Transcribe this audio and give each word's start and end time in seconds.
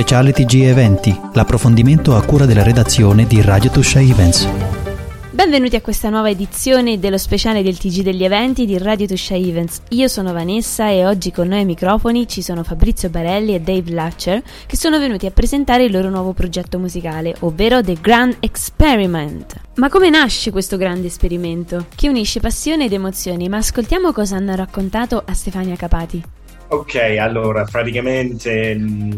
speciale 0.00 0.32
TG 0.32 0.62
Eventi, 0.62 1.14
l'approfondimento 1.34 2.16
a 2.16 2.24
cura 2.24 2.46
della 2.46 2.62
redazione 2.62 3.26
di 3.26 3.42
Radio 3.42 3.68
Tuscia 3.68 4.00
Events. 4.00 4.48
Benvenuti 5.30 5.76
a 5.76 5.82
questa 5.82 6.08
nuova 6.08 6.30
edizione 6.30 6.98
dello 6.98 7.18
speciale 7.18 7.62
del 7.62 7.76
TG 7.76 8.00
degli 8.00 8.24
eventi 8.24 8.64
di 8.64 8.78
Radio 8.78 9.06
Tuscia 9.06 9.34
Events. 9.34 9.82
Io 9.90 10.08
sono 10.08 10.32
Vanessa 10.32 10.88
e 10.88 11.04
oggi 11.04 11.30
con 11.30 11.48
noi 11.48 11.58
ai 11.58 11.64
microfoni 11.66 12.26
ci 12.26 12.40
sono 12.40 12.64
Fabrizio 12.64 13.10
Barelli 13.10 13.54
e 13.54 13.60
Dave 13.60 13.90
Latcher 13.90 14.42
che 14.64 14.76
sono 14.78 14.98
venuti 14.98 15.26
a 15.26 15.32
presentare 15.32 15.84
il 15.84 15.92
loro 15.92 16.08
nuovo 16.08 16.32
progetto 16.32 16.78
musicale, 16.78 17.36
ovvero 17.40 17.82
The 17.82 17.98
Grand 18.00 18.36
Experiment. 18.40 19.54
Ma 19.74 19.90
come 19.90 20.08
nasce 20.08 20.50
questo 20.50 20.78
grande 20.78 21.08
esperimento? 21.08 21.88
Che 21.94 22.08
unisce 22.08 22.40
passione 22.40 22.86
ed 22.86 22.94
emozioni, 22.94 23.50
ma 23.50 23.58
ascoltiamo 23.58 24.12
cosa 24.12 24.36
hanno 24.36 24.54
raccontato 24.54 25.22
a 25.22 25.34
Stefania 25.34 25.76
Capati. 25.76 26.38
Ok, 26.72 26.94
allora 27.18 27.64
praticamente 27.64 28.76
mm, 28.76 29.10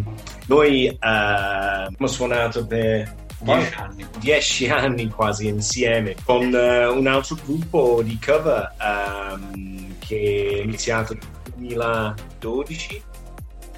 noi 0.47 0.89
uh, 0.89 0.97
abbiamo 1.01 2.07
suonato 2.07 2.67
per 2.67 3.15
dieci 3.41 3.75
anni. 3.75 4.07
dieci 4.19 4.71
anni 4.71 5.09
quasi 5.11 5.49
insieme 5.49 6.17
con 6.25 6.47
uh, 6.47 6.97
un 6.97 7.07
altro 7.07 7.37
gruppo 7.45 8.01
di 8.03 8.19
cover 8.25 8.75
um, 8.81 9.99
che 9.99 10.61
è 10.61 10.63
iniziato 10.63 11.13
nel 11.13 11.23
2012, 11.57 13.03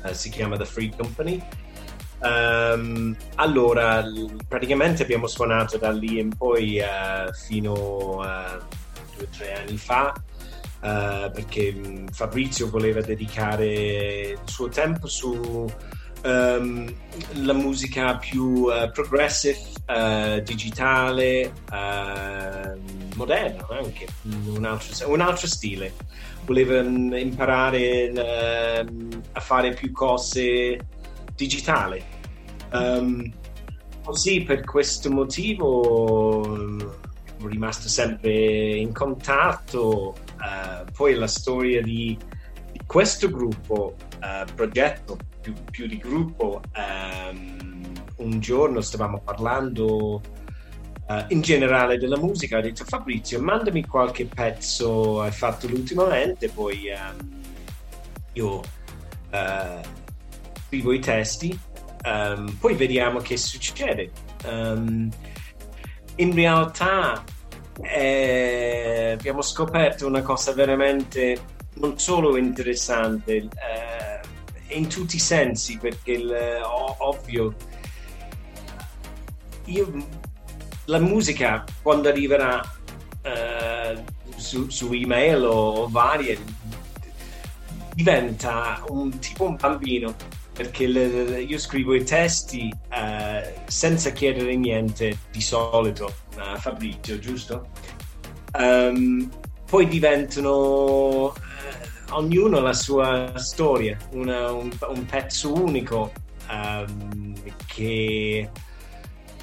uh, 0.04 0.12
si 0.12 0.30
chiama 0.30 0.56
The 0.56 0.66
Free 0.66 0.92
Company. 0.96 1.42
Um, 2.20 3.16
allora, 3.34 4.04
praticamente 4.46 5.02
abbiamo 5.02 5.26
suonato 5.26 5.78
da 5.78 5.90
lì 5.90 6.20
in 6.20 6.28
poi 6.28 6.80
fino 7.32 8.20
a 8.20 8.56
due 9.16 9.24
o 9.24 9.28
tre 9.36 9.54
anni 9.54 9.76
fa 9.76 10.14
uh, 10.84 11.30
perché 11.30 12.04
Fabrizio 12.12 12.68
voleva 12.68 13.00
dedicare 13.00 14.30
il 14.32 14.40
suo 14.44 14.68
tempo 14.68 15.06
su 15.06 15.66
um, 16.24 16.94
la 17.32 17.52
musica 17.54 18.18
più 18.18 18.64
uh, 18.64 18.90
progressive, 18.92 19.58
uh, 19.86 20.40
digitale, 20.42 21.52
moderna 23.14 23.66
anche, 23.70 24.06
un 24.22 24.64
altro, 24.64 25.10
un 25.10 25.20
altro, 25.20 25.46
stile. 25.46 25.92
Voleva 26.44 26.82
mm, 26.82 27.14
imparare 27.14 28.10
uh, 28.10 29.08
a 29.32 29.40
fare 29.40 29.72
più 29.72 29.90
cose 29.92 30.78
digitali. 31.34 32.02
Um, 32.72 33.32
così 34.02 34.42
per 34.42 34.64
questo 34.64 35.10
motivo 35.10 36.92
sono 37.44 37.48
rimasto 37.48 37.88
sempre 37.88 38.76
in 38.76 38.92
contatto 38.92 40.14
uh, 40.44 40.84
poi 40.92 41.14
la 41.14 41.26
storia 41.26 41.80
di, 41.82 42.16
di 42.70 42.80
questo 42.86 43.30
gruppo, 43.30 43.96
uh, 44.20 44.52
progetto 44.54 45.16
più, 45.40 45.54
più, 45.70 45.86
di 45.86 45.98
gruppo, 45.98 46.60
um, 46.76 47.92
un 48.16 48.40
giorno 48.40 48.80
stavamo 48.80 49.20
parlando 49.20 50.20
uh, 51.08 51.24
in 51.28 51.40
generale 51.40 51.98
della 51.98 52.18
musica, 52.18 52.58
ho 52.58 52.60
detto 52.60 52.84
Fabrizio 52.84 53.40
mandami 53.40 53.84
qualche 53.86 54.26
pezzo 54.26 55.22
hai 55.22 55.32
fatto 55.32 55.66
ultimamente, 55.66 56.48
poi 56.48 56.88
um, 56.90 57.42
io 58.34 58.62
scrivo 60.66 60.92
i 60.92 61.00
testi, 61.00 61.58
um, 62.04 62.56
poi 62.60 62.74
vediamo 62.74 63.18
che 63.18 63.36
succede. 63.36 64.10
In 66.16 66.32
realtà 66.32 67.24
eh, 67.82 69.16
abbiamo 69.18 69.42
scoperto 69.42 70.06
una 70.06 70.22
cosa 70.22 70.52
veramente 70.52 71.52
non 71.74 71.98
solo 71.98 72.36
interessante 72.36 73.36
eh, 73.36 74.76
in 74.76 74.88
tutti 74.88 75.16
i 75.16 75.20
sensi 75.20 75.78
perché 75.78 76.12
il, 76.12 76.60
ovvio 76.98 77.54
io, 79.66 79.92
la 80.86 80.98
musica 80.98 81.64
quando 81.82 82.08
arriverà 82.08 82.60
eh, 83.22 84.04
su, 84.36 84.68
su, 84.68 84.92
email 84.92 85.44
o, 85.44 85.82
o 85.82 85.88
varie 85.88 86.38
diventa 87.94 88.82
un 88.88 89.18
tipo 89.18 89.44
un 89.44 89.56
bambino 89.56 90.14
perché 90.54 90.86
le, 90.86 91.42
io 91.42 91.58
scrivo 91.58 91.94
i 91.94 92.04
testi 92.04 92.72
uh, 92.72 93.60
senza 93.66 94.10
chiedere 94.10 94.54
niente 94.54 95.18
di 95.30 95.40
solito 95.40 96.14
a 96.36 96.56
Fabrizio, 96.56 97.18
giusto? 97.18 97.68
Um, 98.56 99.28
poi 99.68 99.88
diventano 99.88 101.24
uh, 101.26 101.32
ognuno 102.10 102.60
la 102.60 102.72
sua 102.72 103.36
storia, 103.36 103.98
una, 104.12 104.52
un, 104.52 104.70
un, 104.88 105.06
pezzo 105.06 105.52
unico 105.52 106.12
um, 106.48 107.34
che 107.66 108.48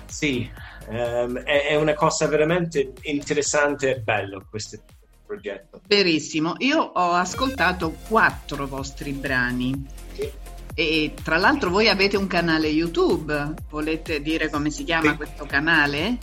sì, 0.05 0.49
um, 0.87 1.39
è, 1.39 1.67
è, 1.67 1.75
una 1.75 1.93
cosa 1.93 2.25
veramente 2.27 2.93
interessante 3.01 3.95
e 3.95 3.99
bella 3.99 4.41
questo 4.49 4.79
progetto. 5.25 5.81
Verissimo, 5.87 6.55
io 6.59 6.79
ho 6.81 7.11
ascoltato 7.11 7.95
quattro 8.07 8.65
vostri 8.65 9.11
brani. 9.11 10.00
E 10.81 11.13
tra 11.23 11.37
l'altro 11.37 11.69
voi 11.69 11.89
avete 11.89 12.17
un 12.17 12.25
canale 12.25 12.67
YouTube, 12.67 13.53
volete 13.69 14.19
dire 14.19 14.49
come 14.49 14.71
si 14.71 14.83
chiama 14.83 15.11
sì. 15.11 15.15
questo 15.15 15.45
canale? 15.45 16.17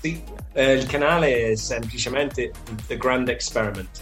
Sì, 0.00 0.20
eh, 0.52 0.72
il 0.72 0.86
canale 0.86 1.52
è 1.52 1.54
semplicemente 1.54 2.50
The 2.88 2.96
Grand 2.96 3.28
Experiment. 3.28 4.00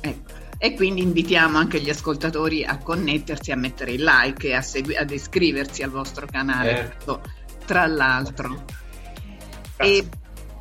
Ecco. 0.00 0.32
E 0.56 0.74
quindi 0.74 1.02
invitiamo 1.02 1.58
anche 1.58 1.78
gli 1.80 1.90
ascoltatori 1.90 2.64
a 2.64 2.78
connettersi, 2.78 3.52
a 3.52 3.56
mettere 3.56 3.92
il 3.92 4.02
like 4.02 4.48
e 4.48 4.54
a 4.54 4.62
segui- 4.62 4.96
ad 4.96 5.10
iscriversi 5.10 5.82
al 5.82 5.90
vostro 5.90 6.26
canale, 6.26 6.96
eh. 7.04 7.18
tra 7.66 7.86
l'altro. 7.86 8.64
E 9.76 10.08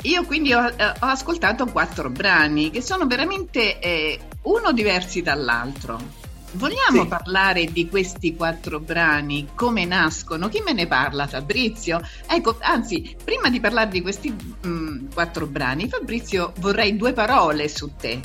io 0.01 0.25
quindi 0.25 0.53
ho, 0.53 0.68
eh, 0.68 0.88
ho, 0.88 1.06
ascoltato 1.06 1.68
quattro 1.68 2.09
brani 2.09 2.69
che 2.69 2.81
sono 2.81 3.07
veramente 3.07 3.79
eh, 3.79 4.19
uno 4.41 4.73
diversi 4.73 5.22
dall'altro 5.22 6.21
Vogliamo 6.53 7.03
sì. 7.03 7.07
parlare 7.07 7.66
di 7.66 7.88
questi 7.88 8.35
quattro 8.35 8.79
brani, 8.79 9.50
come 9.56 9.85
nascono? 9.85 10.50
Chi 10.50 10.62
me 10.62 10.73
ne 10.73 10.85
parla? 10.85 11.25
Fabrizio? 11.25 12.01
Ecco, 12.28 12.57
anzi, 12.59 13.16
prima 13.23 13.50
di 13.50 13.62
parlare 13.62 13.89
di 13.89 14.01
questi 14.01 14.31
mh, 14.31 14.67
mm, 14.67 15.06
quattro 15.13 15.47
brani, 15.47 15.88
Fabrizio, 15.88 16.51
vorrei 16.57 16.97
due 16.97 17.13
parole 17.13 17.69
su 17.69 17.95
te, 17.95 18.19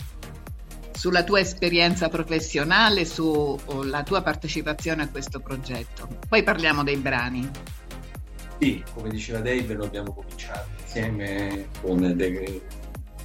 sulla 0.92 1.22
tua 1.22 1.38
esperienza 1.38 2.08
professionale, 2.08 3.04
sulla 3.04 4.02
tua 4.02 4.22
partecipazione 4.22 5.04
a 5.04 5.08
questo 5.08 5.38
progetto. 5.38 6.08
Poi 6.28 6.42
parliamo 6.42 6.82
dei 6.82 6.96
brani. 6.96 7.48
Sì, 8.58 8.82
come 8.92 9.10
diceva 9.10 9.38
Dave, 9.38 9.74
noi 9.74 9.86
abbiamo 9.86 10.12
cominciato 10.12 10.68
insieme 10.82 11.68
con 11.80 12.14
The, 12.16 12.62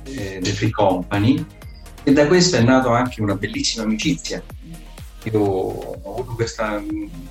eh, 0.03 0.39
The 0.41 0.51
Free 0.51 0.72
Company 0.72 1.44
e 2.03 2.13
da 2.13 2.28
questo 2.28 2.57
è 2.57 2.62
nato 2.62 2.89
anche 2.89 3.22
una 3.22 3.35
bellissima 3.35 3.83
amicizia 3.83 4.44
io 5.30 5.40
ho 5.40 6.14
avuto 6.14 6.34
questa, 6.36 6.82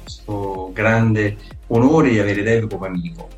questo 0.03 0.71
grande 0.73 1.37
onore 1.69 2.11
di 2.11 2.19
avere 2.19 2.43
Dave 2.43 2.67
come 2.69 2.87
amico. 2.87 3.28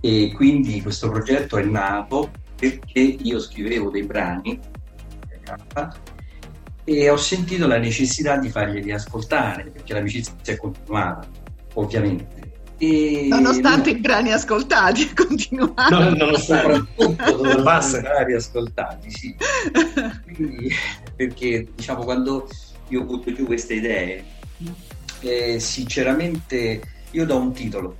E 0.00 0.32
quindi 0.34 0.82
questo 0.82 1.08
progetto 1.08 1.56
è 1.56 1.62
nato 1.62 2.30
perché 2.56 3.00
io 3.00 3.40
scrivevo 3.40 3.90
dei 3.90 4.02
brani 4.02 4.60
e 6.84 7.10
ho 7.10 7.16
sentito 7.16 7.66
la 7.66 7.78
necessità 7.78 8.36
di 8.36 8.50
farglieli 8.50 8.92
ascoltare 8.92 9.64
perché 9.70 9.94
l'amicizia 9.94 10.34
è 10.44 10.56
continuata 10.56 11.26
ovviamente. 11.74 12.52
E... 12.78 13.26
Nonostante 13.28 13.90
i 13.90 13.96
brani 13.96 14.32
ascoltati, 14.32 15.08
è 15.08 15.12
continuato. 15.14 15.98
No, 15.98 16.10
nonostante. 16.10 16.86
I 16.96 18.00
brani 18.00 18.32
ascoltati, 18.34 19.10
sì. 19.10 19.34
Quindi, 20.34 20.70
perché 21.16 21.68
diciamo 21.74 22.04
quando 22.04 22.48
io 22.88 23.04
butto 23.04 23.32
giù 23.32 23.44
queste 23.44 23.74
idee. 23.74 24.24
Eh, 25.20 25.58
sinceramente 25.58 26.80
io 27.10 27.24
do 27.24 27.36
un 27.36 27.52
titolo, 27.52 27.96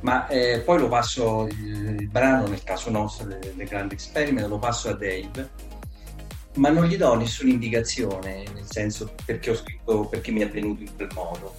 ma 0.00 0.26
eh, 0.28 0.60
poi 0.60 0.78
lo 0.78 0.88
passo 0.88 1.46
il, 1.46 2.08
brano, 2.08 2.46
nel 2.46 2.62
caso 2.62 2.90
nostro, 2.90 3.26
del 3.26 3.66
grande 3.68 3.94
experiment, 3.94 4.48
lo 4.48 4.58
passo 4.58 4.88
a 4.88 4.92
Dave, 4.92 5.50
ma 6.54 6.70
non 6.70 6.86
gli 6.86 6.96
do 6.96 7.14
nessuna 7.14 7.50
indicazione, 7.50 8.44
nel 8.54 8.66
senso 8.70 9.12
perché 9.24 9.50
ho 9.50 9.54
scritto, 9.54 10.06
perché 10.06 10.30
mi 10.30 10.40
è 10.40 10.50
venuto 10.50 10.82
in 10.82 10.94
quel 10.94 11.10
modo. 11.14 11.54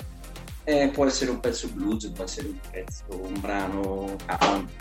Eh, 0.70 0.90
può 0.90 1.06
essere 1.06 1.32
un 1.32 1.40
pezzo 1.40 1.70
blues, 1.70 2.10
può 2.10 2.26
essere 2.26 2.48
un 2.48 2.60
pezzo, 2.70 3.06
un 3.10 3.40
brano 3.40 4.18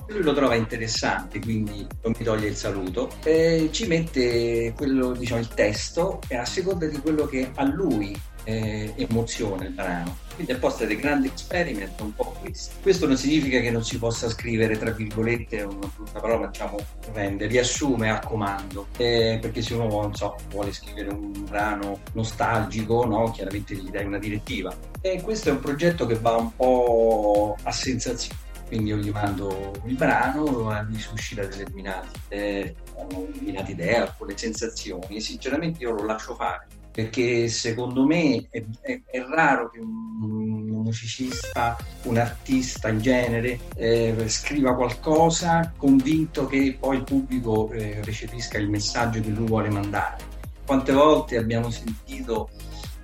Lui 0.08 0.20
lo 0.20 0.34
trova 0.34 0.56
interessante, 0.56 1.38
quindi 1.38 1.86
non 2.02 2.12
mi 2.18 2.24
toglie 2.24 2.48
il 2.48 2.56
saluto. 2.56 3.08
Eh, 3.22 3.68
ci 3.70 3.86
mette 3.86 4.72
quello, 4.76 5.12
diciamo, 5.12 5.40
il 5.40 5.46
testo 5.46 6.18
e 6.26 6.34
a 6.34 6.44
seconda 6.44 6.86
di 6.86 6.98
quello 6.98 7.26
che 7.26 7.52
a 7.54 7.62
lui 7.62 8.20
eh, 8.46 8.92
emozione 8.96 9.66
il 9.66 9.72
brano. 9.72 10.16
Quindi 10.34 10.52
a 10.52 10.58
posto 10.58 10.84
dei 10.84 10.96
grandi 10.96 11.28
experiment 11.28 12.00
un 12.00 12.14
po' 12.14 12.36
questo. 12.40 12.74
Questo 12.80 13.06
non 13.06 13.16
significa 13.16 13.58
che 13.60 13.70
non 13.70 13.84
si 13.84 13.98
possa 13.98 14.28
scrivere, 14.28 14.78
tra 14.78 14.90
virgolette, 14.90 15.62
una 15.62 15.90
brutta 15.94 16.20
parola, 16.20 16.46
diciamo, 16.46 16.76
rende, 17.12 17.46
riassume 17.46 18.10
a 18.10 18.20
comando, 18.20 18.88
eh, 18.98 19.38
perché 19.40 19.62
se 19.62 19.74
uno 19.74 19.88
non 19.88 20.14
so, 20.14 20.36
vuole 20.50 20.72
scrivere 20.72 21.08
un 21.08 21.44
brano 21.44 22.00
nostalgico, 22.12 23.04
no? 23.04 23.30
chiaramente 23.30 23.74
gli 23.74 23.90
dai 23.90 24.04
una 24.04 24.18
direttiva. 24.18 24.74
E 25.00 25.20
questo 25.22 25.48
è 25.48 25.52
un 25.52 25.60
progetto 25.60 26.06
che 26.06 26.18
va 26.18 26.36
un 26.36 26.54
po' 26.54 27.56
a 27.62 27.72
sensazione 27.72 28.44
quindi 28.66 28.90
io 28.90 28.96
gli 28.96 29.10
mando 29.10 29.80
il 29.84 29.94
brano, 29.94 30.84
gli 30.90 30.98
suscita 30.98 31.42
determinate, 31.46 32.08
eh, 32.28 32.74
determinate 33.06 33.70
idee, 33.70 33.96
alcune 33.98 34.36
sensazioni 34.36 35.16
e 35.16 35.20
sinceramente 35.20 35.84
io 35.84 35.92
lo 35.92 36.04
lascio 36.04 36.34
fare 36.34 36.66
perché 36.96 37.48
secondo 37.48 38.06
me 38.06 38.46
è, 38.48 38.64
è, 38.80 39.02
è 39.04 39.20
raro 39.20 39.68
che 39.68 39.80
un, 39.80 40.22
un, 40.22 40.82
musicista, 40.82 41.76
un 42.04 42.16
artista 42.16 42.88
in 42.88 43.02
genere 43.02 43.58
eh, 43.74 44.14
scriva 44.28 44.74
qualcosa 44.74 45.74
convinto 45.76 46.46
che 46.46 46.74
poi 46.80 46.96
il 46.96 47.04
pubblico 47.04 47.70
eh, 47.72 48.00
recepisca 48.02 48.56
il 48.56 48.70
messaggio 48.70 49.20
che 49.20 49.28
lui 49.28 49.46
vuole 49.46 49.68
mandare. 49.68 50.24
Quante 50.64 50.92
volte 50.92 51.36
abbiamo 51.36 51.68
sentito, 51.68 52.48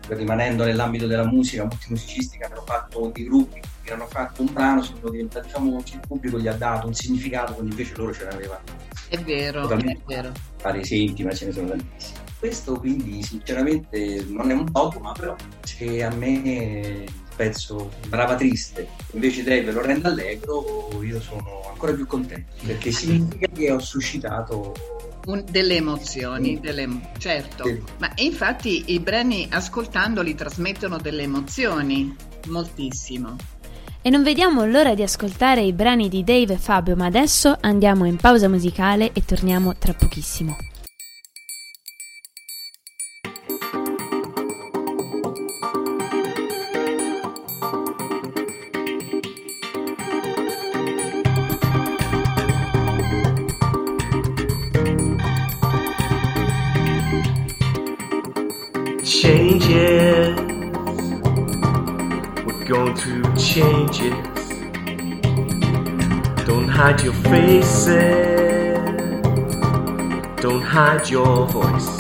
rimanendo 0.09 0.65
nell'ambito 0.65 1.07
della 1.07 1.27
musica, 1.27 1.65
molti 1.65 1.89
musicisti 1.91 2.39
che 2.39 2.45
hanno 2.45 2.63
fatto 2.65 3.11
dei 3.13 3.25
gruppi 3.25 3.61
che 3.83 3.93
hanno 3.93 4.07
fatto 4.07 4.41
un 4.41 4.53
brano, 4.55 4.81
sono 4.81 5.11
diventati 5.11 5.51
famosi, 5.51 5.97
il 5.97 6.01
pubblico 6.07 6.39
gli 6.39 6.49
ha 6.49 6.55
dato 6.55 6.87
un 6.87 6.95
significato 6.95 7.53
quando 7.53 7.73
invece 7.73 7.93
loro 7.97 8.15
ce 8.15 8.25
l'avevano. 8.25 8.63
È 9.09 9.19
vero, 9.19 9.69
è 9.69 9.97
vero. 10.07 10.33
Fare 10.57 10.81
esempi, 10.81 11.25
ma 11.25 11.35
ce 11.35 11.47
ne 11.47 11.53
sono 11.53 11.69
tantissimi 11.69 12.22
questo 12.43 12.77
quindi 12.77 13.23
sinceramente 13.23 14.27
non 14.29 14.51
è 14.51 14.53
un 14.53 14.67
dogma, 14.69 15.13
però 15.13 15.37
se 15.63 16.03
a 16.03 16.13
me 16.13 17.05
pezzo 17.37 17.93
brava 18.09 18.35
triste, 18.35 18.89
invece 19.13 19.45
Dave 19.45 19.71
lo 19.71 19.81
rende 19.81 20.09
allegro, 20.09 20.91
io 21.05 21.21
sono 21.21 21.63
ancora 21.71 21.93
più 21.93 22.05
contento, 22.05 22.51
perché 22.67 22.91
significa 22.91 23.47
che 23.47 23.71
ho 23.71 23.79
suscitato 23.79 24.75
un, 25.27 25.45
delle 25.49 25.77
emozioni, 25.77 26.59
delle, 26.59 27.13
certo, 27.17 27.63
sì. 27.65 27.81
ma 27.99 28.11
infatti 28.17 28.93
i 28.93 28.99
brani 28.99 29.47
ascoltandoli 29.49 30.35
trasmettono 30.35 30.99
delle 30.99 31.23
emozioni, 31.23 32.13
moltissimo. 32.49 33.37
E 34.03 34.11
non 34.11 34.25
vediamo 34.25 34.65
l'ora 34.65 34.97
di 34.97 35.05
ascoltare 35.05 35.61
i 35.63 35.73
brani 35.73 36.09
di 36.09 36.25
Dave 36.25 36.55
e 36.55 36.59
Fabio, 36.59 36.97
ma 36.97 37.07
adesso 37.07 37.57
andiamo 37.61 38.05
in 38.05 38.17
pausa 38.17 38.49
musicale 38.49 39.13
e 39.13 39.25
torniamo 39.25 39.77
tra 39.77 39.95
pochissimo. 39.95 40.57
Changes. 63.53 64.15
Don't 66.47 66.69
hide 66.69 67.03
your 67.03 67.13
faces. 67.13 67.93
Don't 70.41 70.63
hide 70.63 71.11
your 71.11 71.47
voice. 71.49 71.99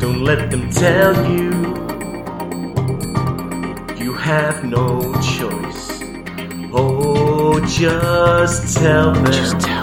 Don't 0.00 0.24
let 0.24 0.50
them 0.50 0.70
tell 0.70 1.12
you 1.30 1.50
you 4.02 4.14
have 4.14 4.64
no 4.64 4.86
choice. 5.36 5.82
Oh, 6.72 7.60
just 7.66 8.78
tell 8.78 9.12
them. 9.12 9.26
Just 9.26 9.60
tell 9.60 9.73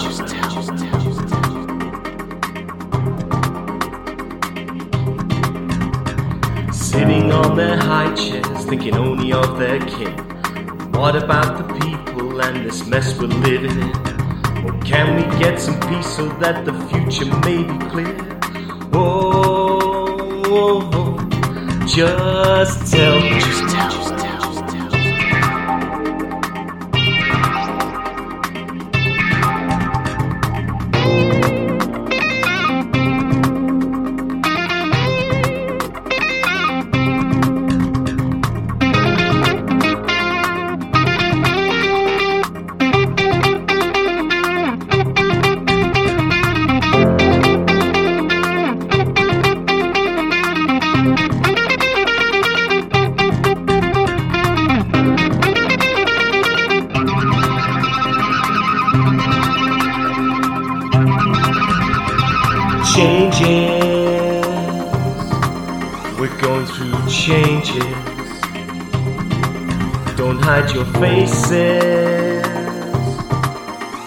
Sitting 6.92 7.32
on 7.32 7.56
their 7.56 7.78
high 7.78 8.14
chairs, 8.16 8.66
thinking 8.66 8.96
only 8.96 9.32
of 9.32 9.58
their 9.58 9.80
kin. 9.80 10.12
What 10.92 11.16
about 11.16 11.58
the 11.58 11.74
people 11.80 12.42
and 12.42 12.66
this 12.66 12.86
mess 12.86 13.18
we're 13.18 13.28
living 13.28 13.80
in? 13.80 13.96
Or 14.66 14.78
can 14.82 15.16
we 15.16 15.24
get 15.40 15.62
some 15.62 15.80
peace 15.88 16.18
so 16.18 16.28
that 16.44 16.66
the 16.66 16.74
future 16.90 17.34
may 17.46 17.64
be 17.64 17.78
clear? 17.92 18.40
Oh, 18.92 20.42
oh, 20.46 20.90
oh 20.94 21.86
just 21.88 22.92
tell. 22.92 23.22
Just 23.22 23.74
tell 23.74 24.22
me. 24.26 24.31
faces. 24.31 24.31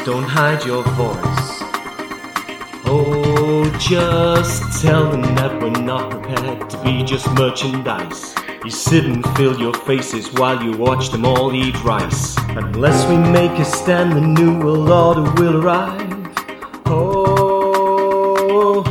Don't 0.05 0.25
hide 0.25 0.67
your 0.67 0.83
voice. 0.83 1.63
Oh, 2.85 3.65
just 3.81 4.83
tell 4.83 5.11
them 5.11 5.23
that 5.35 5.63
we're 5.63 5.71
not 5.71 6.11
prepared 6.11 6.69
to 6.69 6.83
be 6.83 7.03
just 7.03 7.27
merchandise. 7.33 8.35
You 8.63 8.71
sit 8.71 9.07
and 9.07 9.25
fill 9.35 9.59
your 9.59 9.73
faces 9.73 10.31
while 10.35 10.63
you 10.63 10.77
watch 10.77 11.09
them 11.09 11.25
all 11.25 11.55
eat 11.55 11.83
rice. 11.83 12.37
Unless 12.51 13.09
we 13.09 13.17
make 13.17 13.59
a 13.59 13.65
stand, 13.65 14.13
the 14.13 14.21
new 14.21 14.59
world 14.59 14.91
order 14.91 15.23
will 15.41 15.65
arrive. 15.65 16.29
Oh, 16.85 18.85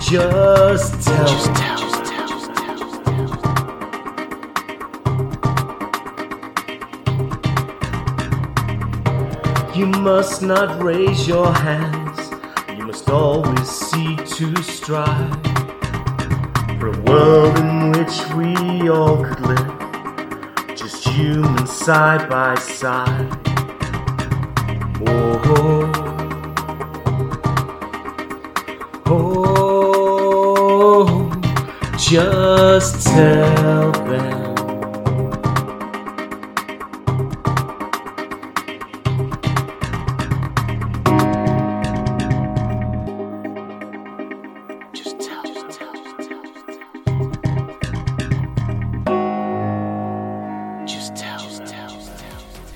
just 0.00 1.06
tell. 1.06 1.26
Just 1.26 1.54
tell. 1.54 1.83
Must 10.04 10.42
not 10.42 10.82
raise 10.82 11.26
your 11.26 11.50
hands. 11.50 12.30
You 12.76 12.86
must 12.86 13.08
always 13.08 13.66
seek 13.66 14.18
to 14.36 14.54
strive 14.62 15.32
for 16.78 16.88
a 16.88 17.00
world 17.04 17.56
in 17.56 17.92
which 17.92 18.20
we 18.34 18.90
all 18.90 19.24
could 19.24 19.40
live, 19.40 19.78
just 20.76 21.08
human 21.08 21.66
side 21.66 22.28
by 22.28 22.54
side. 22.56 23.30
Oh, 25.06 25.40
oh, 25.56 25.90
oh 29.06 31.30
just 31.96 33.06
tell 33.06 33.73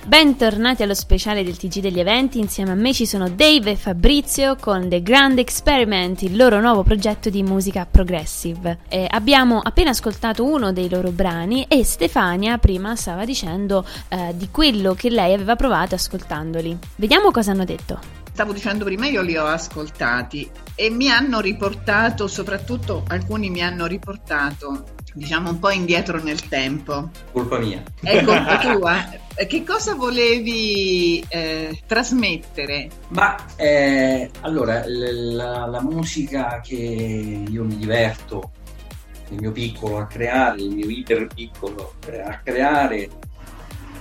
Bentornati 0.09 0.83
allo 0.83 0.95
speciale 0.95 1.45
del 1.45 1.59
TG 1.59 1.81
degli 1.81 2.01
eventi, 2.01 2.39
insieme 2.39 2.71
a 2.71 2.75
me 2.75 2.95
ci 2.95 3.05
sono 3.05 3.29
Dave 3.29 3.73
e 3.73 3.77
Fabrizio 3.77 4.57
con 4.57 4.89
The 4.89 5.03
Grand 5.03 5.37
Experiment, 5.39 6.23
il 6.23 6.35
loro 6.35 6.63
nuovo 6.63 6.83
progetto 6.83 7.29
di 7.29 7.43
musica 7.43 7.85
progressive. 7.85 8.79
Eh, 8.89 9.07
abbiamo 9.07 9.61
appena 9.61 9.91
ascoltato 9.91 10.47
uno 10.47 10.73
dei 10.73 10.89
loro 10.89 11.11
brani 11.11 11.67
e 11.69 11.85
Stefania 11.85 12.57
prima 12.57 12.97
stava 12.97 13.27
dicendo 13.27 13.87
eh, 14.09 14.33
di 14.35 14.49
quello 14.51 14.95
che 14.95 15.11
lei 15.11 15.35
aveva 15.35 15.57
provato 15.57 15.95
ascoltandoli. 15.95 16.79
Vediamo 16.97 17.31
cosa 17.31 17.51
hanno 17.51 17.67
detto. 17.67 18.01
Stavo 18.33 18.55
dicendo 18.55 18.87
prima, 18.87 19.09
io 19.09 19.21
li 19.21 19.37
ho 19.37 19.45
ascoltati 19.45 20.49
e 20.75 20.89
mi 20.89 21.11
hanno 21.11 21.41
riportato, 21.41 22.29
soprattutto 22.29 23.05
alcuni 23.09 23.51
mi 23.51 23.61
hanno 23.61 23.85
riportato, 23.85 24.85
diciamo 25.15 25.51
un 25.51 25.59
po' 25.59 25.71
indietro 25.71 26.23
nel 26.23 26.49
tempo. 26.49 27.11
Colpa 27.33 27.59
mia. 27.59 27.83
È 28.01 28.23
colpa 28.23 28.59
tua. 28.73 29.11
Che 29.47 29.65
cosa 29.65 29.95
volevi 29.95 31.25
eh, 31.29 31.83
trasmettere? 31.87 32.89
Ma 33.09 33.37
eh, 33.57 34.31
allora, 34.41 34.83
la, 34.87 35.67
la, 35.67 35.81
musica 35.81 36.61
che 36.61 36.75
io 36.75 37.65
mi 37.65 37.77
diverto 37.77 38.51
nel 39.29 39.41
mio 39.41 39.53
piccolo 39.53 39.99
a 39.99 40.07
creare, 40.07 40.61
il 40.61 40.71
mio 40.71 40.89
iper 40.89 41.29
piccolo 41.33 41.95
a 42.25 42.41
creare, 42.43 42.97
eh, 42.99 43.09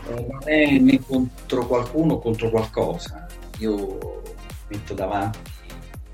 non 0.08 0.40
è 0.46 0.78
né 0.80 1.00
contro 1.06 1.68
qualcuno 1.68 2.14
o 2.14 2.20
contro 2.20 2.50
qualcosa. 2.50 3.28
Io 3.60 4.22
metto 4.70 4.94
davanti 4.94 5.40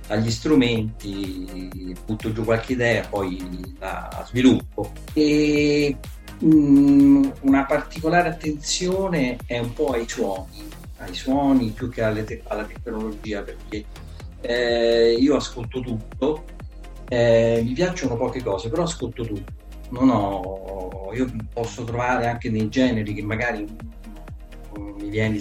agli 0.07 0.31
strumenti, 0.31 1.95
butto 2.05 2.31
giù 2.31 2.43
qualche 2.43 2.73
idea, 2.73 3.05
poi 3.07 3.75
la 3.79 4.25
sviluppo. 4.27 4.91
E 5.13 5.97
mh, 6.39 7.31
una 7.41 7.65
particolare 7.65 8.29
attenzione 8.29 9.37
è 9.45 9.59
un 9.59 9.73
po' 9.73 9.87
ai 9.93 10.07
suoni, 10.07 10.67
ai 10.97 11.13
suoni 11.13 11.69
più 11.69 11.89
che 11.89 12.23
te- 12.25 12.41
alla 12.47 12.65
tecnologia, 12.65 13.41
perché 13.41 13.85
eh, 14.41 15.15
io 15.19 15.35
ascolto 15.35 15.79
tutto, 15.79 16.43
eh, 17.07 17.61
mi 17.63 17.73
piacciono 17.73 18.17
poche 18.17 18.43
cose, 18.43 18.69
però 18.69 18.83
ascolto 18.83 19.25
tutto. 19.25 19.61
Non 19.89 20.09
ho, 20.09 21.11
io 21.13 21.31
posso 21.53 21.83
trovare 21.83 22.27
anche 22.27 22.49
nei 22.49 22.67
generi 22.67 23.13
che 23.13 23.21
magari 23.21 23.65
mi 24.75 25.09
viene 25.09 25.39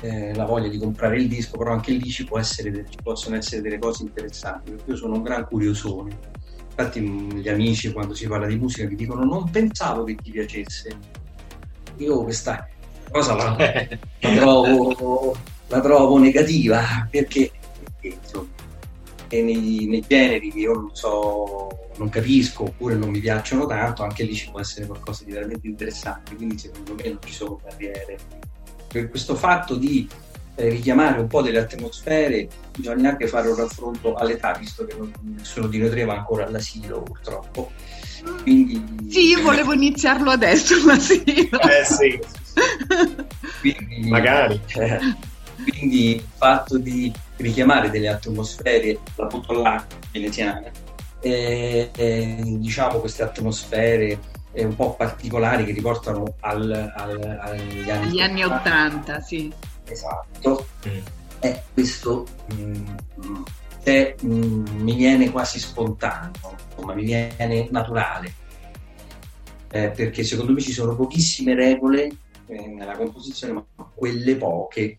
eh, 0.00 0.34
la 0.34 0.44
voglia 0.44 0.68
di 0.68 0.78
comprare 0.78 1.16
il 1.16 1.28
disco, 1.28 1.56
però 1.56 1.72
anche 1.72 1.92
lì 1.92 2.10
ci, 2.10 2.28
essere, 2.36 2.84
ci, 2.88 2.98
possono 3.02 3.36
essere 3.36 3.62
delle 3.62 3.78
cose 3.78 4.02
interessanti, 4.02 4.72
perché 4.72 4.90
io 4.90 4.96
sono 4.96 5.14
un 5.14 5.22
gran 5.22 5.46
curiosone. 5.46 6.32
Infatti 6.68 7.00
gli 7.00 7.48
amici 7.48 7.92
quando 7.92 8.14
si 8.14 8.26
parla 8.26 8.46
di 8.46 8.56
musica 8.56 8.88
mi 8.88 8.96
dicono 8.96 9.24
non 9.24 9.48
pensavo 9.50 10.04
che 10.04 10.16
ti 10.16 10.30
piacesse. 10.30 10.96
Io 11.98 12.24
questa 12.24 12.68
cosa 13.10 13.34
la, 13.36 13.56
la, 13.56 14.34
trovo, 14.34 15.36
la 15.68 15.80
trovo, 15.80 16.18
negativa 16.18 17.06
perché, 17.08 17.52
perché 17.80 18.18
insomma, 18.20 18.48
nei, 19.28 19.86
nei, 19.86 20.04
generi 20.06 20.50
che 20.50 20.58
io 20.58 20.74
non 20.74 20.90
so, 20.94 21.90
non 21.96 22.08
capisco 22.08 22.64
oppure 22.64 22.96
non 22.96 23.10
mi 23.10 23.20
piacciono 23.20 23.66
tanto, 23.66 24.02
anche 24.02 24.24
lì 24.24 24.34
ci 24.34 24.50
può 24.50 24.58
essere 24.58 24.86
qualcosa 24.86 25.24
di 25.24 25.30
veramente 25.30 25.68
interessante, 25.68 26.34
quindi 26.34 26.58
secondo 26.58 26.94
me 26.96 27.08
non 27.08 27.18
ci 27.24 27.32
sono 27.32 27.60
barriere 27.62 28.18
per 28.94 29.10
questo 29.10 29.34
fatto 29.34 29.74
di 29.74 30.08
eh, 30.54 30.68
richiamare 30.68 31.18
un 31.18 31.26
po' 31.26 31.42
delle 31.42 31.58
atmosfere 31.58 32.46
bisogna 32.76 33.10
anche 33.10 33.26
fare 33.26 33.48
un 33.48 33.56
raffronto 33.56 34.14
all'età, 34.14 34.52
visto 34.52 34.84
che 34.86 34.94
non, 34.96 35.12
nessuno 35.36 35.66
di 35.66 35.78
noi 35.78 35.90
tre 35.90 36.04
va 36.04 36.14
ancora 36.14 36.46
all'asilo 36.46 37.02
purtroppo. 37.02 37.72
Quindi... 38.42 39.10
Sì, 39.10 39.26
io 39.30 39.42
volevo 39.42 39.72
iniziarlo 39.72 40.30
adesso 40.30 40.76
l'asilo. 40.86 41.58
Eh 41.58 41.84
sì. 41.84 42.20
quindi, 43.60 44.08
Magari. 44.08 44.60
Eh, 44.76 44.98
quindi 45.56 46.14
il 46.14 46.24
fatto 46.36 46.78
di 46.78 47.12
richiamare 47.38 47.90
delle 47.90 48.08
atmosfere, 48.08 49.00
la 49.16 49.26
butto 49.26 49.60
là, 49.60 49.84
veneziana, 50.12 50.70
eh, 51.20 51.90
eh, 51.96 52.42
diciamo 52.44 53.00
queste 53.00 53.24
atmosfere 53.24 54.20
eh, 54.54 54.64
un 54.64 54.74
po' 54.76 54.94
particolari 54.94 55.64
che 55.64 55.72
riportano 55.72 56.36
al, 56.40 56.92
al, 56.94 57.38
agli 57.40 57.90
anni, 57.90 58.10
Gli 58.10 58.20
anni 58.20 58.44
80. 58.44 59.20
sì. 59.20 59.52
Esatto. 59.86 60.66
Mm. 60.88 60.98
E 61.40 61.62
questo 61.74 62.26
mm, 62.54 62.86
è, 63.82 64.14
mm, 64.24 64.66
mi 64.78 64.94
viene 64.94 65.30
quasi 65.30 65.58
spontaneo, 65.58 66.56
insomma, 66.70 66.94
mi 66.94 67.04
viene 67.04 67.68
naturale. 67.70 68.42
Eh, 69.70 69.90
perché 69.90 70.22
secondo 70.22 70.52
me 70.52 70.60
ci 70.60 70.72
sono 70.72 70.94
pochissime 70.94 71.54
regole 71.54 72.08
eh, 72.46 72.66
nella 72.68 72.96
composizione, 72.96 73.52
ma 73.52 73.64
quelle 73.92 74.36
poche 74.36 74.96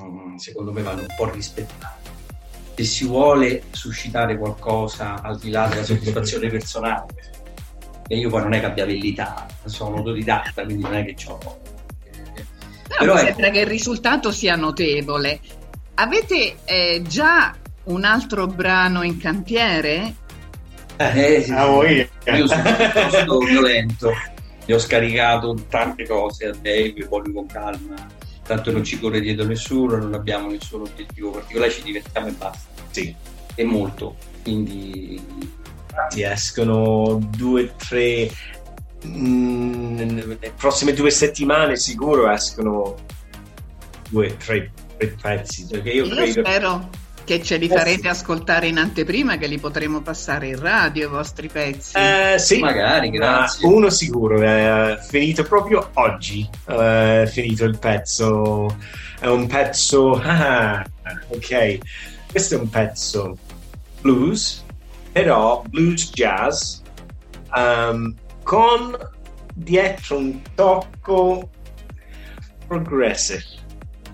mm, 0.00 0.36
secondo 0.36 0.70
me 0.70 0.82
vanno 0.82 1.00
un 1.00 1.14
po' 1.16 1.30
rispettate. 1.30 2.10
Se 2.74 2.84
si 2.84 3.06
vuole 3.06 3.64
suscitare 3.70 4.36
qualcosa 4.36 5.20
al 5.22 5.38
di 5.38 5.50
là 5.50 5.66
della 5.66 5.84
soddisfazione 5.84 6.48
personale, 6.50 7.06
e 8.12 8.18
io 8.18 8.28
poi 8.28 8.42
non 8.42 8.52
è 8.52 8.60
che 8.60 8.66
abbia 8.66 8.84
abilità, 8.84 9.46
sono 9.64 9.96
autodidatta, 9.96 10.64
quindi 10.64 10.82
non 10.82 10.94
è 10.96 11.02
che 11.02 11.16
ho... 11.28 11.38
No, 11.42 11.60
Però 12.98 13.14
mi 13.14 13.20
ecco. 13.20 13.26
sembra 13.28 13.48
che 13.48 13.60
il 13.60 13.66
risultato 13.66 14.30
sia 14.30 14.54
notevole. 14.54 15.40
Avete 15.94 16.56
eh, 16.66 17.00
già 17.08 17.56
un 17.84 18.04
altro 18.04 18.46
brano 18.48 19.02
in 19.02 19.16
cantiere? 19.16 20.14
Eh, 20.96 21.38
sì, 21.40 21.44
sì. 21.44 21.52
Ah, 21.52 21.64
io. 21.64 22.08
io 22.36 22.46
sono 22.46 23.38
violento, 23.38 24.10
ne 24.66 24.74
ho 24.74 24.78
scaricato 24.78 25.56
tante 25.70 26.06
cose 26.06 26.48
a 26.48 26.52
Dave, 26.52 27.06
poi 27.08 27.32
con 27.32 27.46
calma, 27.46 27.94
tanto 28.44 28.72
non 28.72 28.84
ci 28.84 29.00
corre 29.00 29.20
dietro 29.20 29.46
nessuno, 29.46 29.96
non 29.96 30.12
abbiamo 30.12 30.50
nessun 30.50 30.82
obiettivo 30.82 31.30
particolare, 31.30 31.70
ci 31.70 31.82
divertiamo 31.82 32.26
e 32.26 32.32
basta. 32.32 32.82
Sì. 32.90 33.14
E 33.54 33.64
molto, 33.64 34.16
quindi 34.42 35.18
infatti 35.92 36.22
escono 36.22 37.18
due, 37.36 37.74
tre, 37.76 38.30
mm, 39.06 39.94
nelle 39.94 40.52
prossime 40.56 40.94
due 40.94 41.10
settimane 41.10 41.76
sicuro 41.76 42.30
escono 42.30 42.96
due, 44.08 44.36
tre, 44.38 44.72
tre 44.96 45.14
pezzi. 45.20 45.66
Perché 45.70 45.90
io, 45.90 46.04
io 46.06 46.14
credo... 46.14 46.40
spero 46.40 46.88
che 47.24 47.42
ce 47.42 47.56
li 47.56 47.66
eh, 47.66 47.76
farete 47.76 48.08
ascoltare 48.08 48.66
in 48.66 48.78
anteprima, 48.78 49.36
che 49.36 49.46
li 49.46 49.58
potremo 49.58 50.00
passare 50.00 50.48
in 50.48 50.58
radio, 50.58 51.06
i 51.06 51.10
vostri 51.10 51.48
pezzi. 51.48 51.96
Eh, 51.96 52.38
sì, 52.38 52.58
magari, 52.58 53.10
grazie. 53.10 53.66
Uno 53.66 53.90
sicuro, 53.90 54.40
è 54.40 54.98
finito 55.06 55.44
proprio 55.44 55.90
oggi, 55.94 56.48
è 56.64 57.28
finito 57.30 57.64
il 57.64 57.78
pezzo, 57.78 58.76
è 59.20 59.26
un 59.26 59.46
pezzo, 59.46 60.14
ah, 60.24 60.84
ok, 61.28 61.78
questo 62.30 62.56
è 62.56 62.58
un 62.58 62.68
pezzo 62.68 63.36
blues, 64.00 64.64
però 65.12 65.62
blues 65.68 66.10
jazz 66.10 66.78
um, 67.54 68.14
con 68.42 68.96
dietro 69.54 70.16
un 70.16 70.40
tocco 70.54 71.50
progressive. 72.66 73.44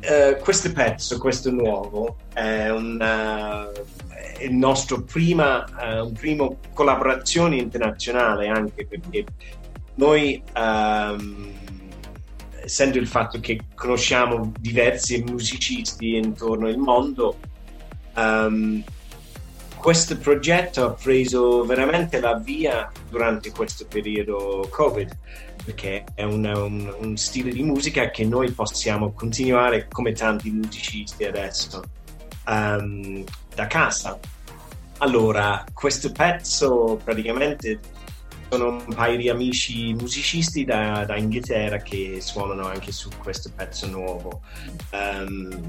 Uh, 0.00 0.40
questo 0.40 0.72
pezzo, 0.72 1.18
questo 1.18 1.50
nuovo, 1.50 2.16
è 2.32 2.68
una, 2.68 3.70
è 3.70 4.44
il 4.44 4.54
nostro 4.54 5.02
prima, 5.02 5.64
uh, 6.02 6.12
primo 6.12 6.58
collaborazione 6.72 7.56
internazionale 7.56 8.48
anche 8.48 8.86
perché 8.86 9.24
noi 9.94 10.42
um, 10.56 11.52
essendo 12.62 12.98
il 12.98 13.06
fatto 13.06 13.40
che 13.40 13.60
conosciamo 13.74 14.52
diversi 14.60 15.22
musicisti 15.22 16.16
intorno 16.16 16.68
al 16.68 16.76
mondo 16.76 17.38
um, 18.14 18.82
questo 19.88 20.18
progetto 20.18 20.84
ha 20.84 20.90
preso 20.90 21.64
veramente 21.64 22.20
la 22.20 22.34
via 22.34 22.92
durante 23.08 23.50
questo 23.50 23.86
periodo 23.86 24.68
Covid, 24.70 25.16
perché 25.64 26.04
è 26.14 26.24
una, 26.24 26.62
un, 26.62 26.94
un, 26.98 27.16
stile 27.16 27.50
di 27.50 27.62
musica 27.62 28.10
che 28.10 28.26
noi 28.26 28.50
possiamo 28.50 29.12
continuare 29.12 29.88
come 29.90 30.12
tanti 30.12 30.50
musicisti 30.50 31.24
adesso 31.24 31.82
um, 32.46 33.24
da 33.54 33.66
casa. 33.66 34.18
Allora, 34.98 35.64
questo 35.72 36.12
pezzo 36.12 37.00
praticamente 37.02 37.80
sono 38.50 38.82
un 38.86 38.94
paio 38.94 39.16
di 39.16 39.28
amici 39.28 39.92
musicisti 39.94 40.64
da, 40.64 41.04
da, 41.06 41.16
Inghilterra 41.16 41.78
che 41.78 42.18
suonano 42.20 42.66
anche 42.66 42.92
su 42.92 43.10
questo 43.18 43.50
pezzo 43.54 43.86
nuovo. 43.86 44.40
Um, 44.90 45.68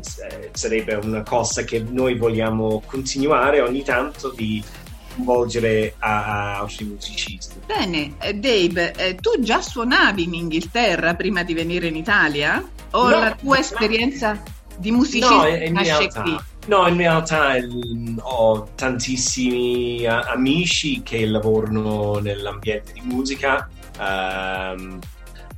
sarebbe 0.52 0.94
una 0.96 1.24
cosa 1.24 1.64
che 1.64 1.80
noi 1.80 2.18
vogliamo 2.18 2.82
continuare 2.86 3.62
ogni 3.62 3.84
tanto 3.84 4.30
di 4.30 4.64
coinvolgere 5.20 5.96
altri 6.00 6.86
musicisti. 6.86 7.60
Bene, 7.66 8.14
eh, 8.20 8.34
Dave, 8.34 8.94
eh, 8.96 9.16
tu 9.16 9.40
già 9.40 9.62
suonavi 9.62 10.24
in 10.24 10.34
Inghilterra 10.34 11.16
prima 11.16 11.44
di 11.44 11.54
venire 11.54 11.88
in 11.88 11.96
Italia? 11.96 12.64
O 12.92 13.10
no, 13.10 13.20
la 13.20 13.36
tua 13.36 13.60
esperienza 13.60 14.34
no. 14.34 14.44
di 14.78 14.92
musicista 14.92 15.48
no, 15.48 15.72
nasce 15.72 16.08
qui? 16.08 16.38
No, 16.68 16.88
in 16.88 16.98
realtà 16.98 17.56
ho 18.22 18.70
tantissimi 18.76 20.06
amici 20.06 21.02
che 21.02 21.26
lavorano 21.26 22.20
nell'ambiente 22.20 22.94
di 22.94 23.02
musica. 23.02 23.68
Um, 23.98 25.00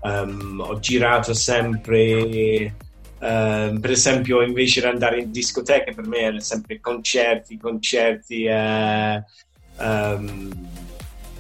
um, 0.02 0.64
ho 0.66 0.80
girato 0.80 1.34
sempre, 1.34 2.74
uh, 3.20 3.80
per 3.80 3.92
esempio, 3.92 4.42
invece 4.42 4.80
di 4.80 4.88
andare 4.88 5.20
in 5.20 5.32
discoteca, 5.32 5.92
per 5.92 6.08
me 6.08 6.20
erano 6.20 6.40
sempre 6.40 6.80
concerti, 6.80 7.58
concerti, 7.58 8.46
uh, 8.46 9.22
um, 9.84 10.50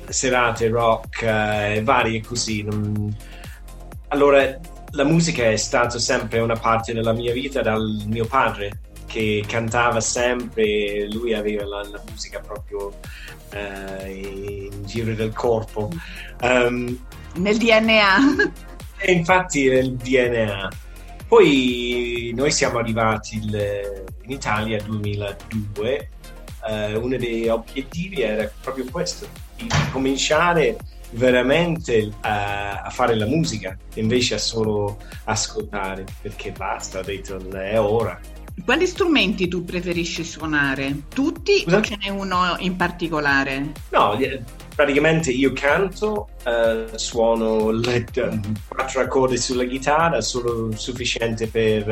serate 0.09 0.67
rock 0.67 1.21
e 1.21 1.79
uh, 1.79 1.83
varie 1.83 2.21
così. 2.21 2.67
Allora, 4.09 4.59
la 4.93 5.03
musica 5.05 5.49
è 5.49 5.55
stata 5.55 5.97
sempre 5.97 6.39
una 6.39 6.57
parte 6.57 6.91
della 6.91 7.13
mia 7.13 7.31
vita 7.31 7.61
dal 7.61 8.03
mio 8.07 8.25
padre 8.25 8.81
che 9.11 9.43
cantava 9.45 9.99
sempre, 9.99 11.07
lui 11.11 11.33
aveva 11.33 11.65
la, 11.65 11.83
la 11.83 12.01
musica 12.09 12.39
proprio 12.39 12.97
uh, 13.53 14.07
in 14.07 14.85
giro 14.85 15.13
del 15.13 15.33
corpo. 15.33 15.89
Um, 16.41 16.97
nel 17.35 17.57
DNA. 17.57 18.15
E 18.97 19.11
infatti 19.11 19.67
nel 19.67 19.95
DNA. 19.95 20.69
Poi 21.27 22.31
noi 22.35 22.51
siamo 22.51 22.79
arrivati 22.79 23.37
il, 23.37 24.05
in 24.23 24.31
Italia 24.31 24.77
nel 24.77 24.85
2002, 24.85 26.09
uh, 26.69 26.99
uno 27.03 27.17
degli 27.17 27.47
obiettivi 27.47 28.21
era 28.21 28.49
proprio 28.61 28.85
questo, 28.89 29.27
di 29.55 29.67
cominciare 29.91 30.77
veramente 31.11 32.11
a, 32.21 32.83
a, 32.83 32.89
fare 32.89 33.15
la 33.15 33.25
musica 33.25 33.77
invece 33.95 34.35
a 34.35 34.37
solo 34.37 34.97
ascoltare 35.25 36.05
perché 36.21 36.51
basta, 36.51 36.99
ho 36.99 37.03
detto 37.03 37.37
è 37.51 37.79
ora. 37.79 38.17
Quali 38.63 38.85
strumenti 38.85 39.47
tu 39.47 39.63
preferisci 39.63 40.23
suonare? 40.23 41.03
Tutti 41.13 41.59
Scusa? 41.61 41.77
o 41.77 41.81
ce 41.81 41.97
n'è 41.97 42.09
uno 42.09 42.55
in 42.59 42.75
particolare? 42.75 43.71
No, 43.89 44.17
praticamente 44.75 45.31
io 45.31 45.51
canto, 45.53 46.29
uh, 46.45 46.95
suono 46.95 47.71
le, 47.71 48.05
quattro 48.67 49.01
accordi 49.01 49.37
sulla 49.37 49.65
chitarra, 49.65 50.21
solo 50.21 50.71
sufficiente 50.75 51.47
per, 51.47 51.87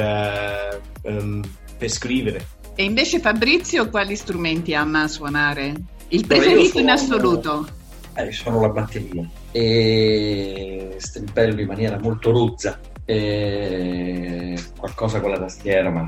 uh, 1.04 1.10
um, 1.10 1.42
per 1.78 1.90
scrivere. 1.90 2.46
E 2.76 2.84
invece 2.84 3.20
Fabrizio 3.20 3.90
quali 3.90 4.16
strumenti 4.16 4.74
ama 4.74 5.08
suonare? 5.08 5.74
Il 6.10 6.26
preferito 6.26 6.70
suono... 6.70 6.86
in 6.86 6.90
assoluto? 6.92 7.68
eh, 8.16 8.32
suono 8.32 8.62
la 8.62 8.70
batteria 8.70 9.28
e 9.52 10.96
strimpello 10.98 11.60
in 11.60 11.68
maniera 11.68 11.98
molto 12.00 12.32
rozza, 12.32 12.80
qualcosa 14.78 15.20
con 15.20 15.32
la 15.32 15.40
tastiera, 15.40 15.90
ma 15.90 16.06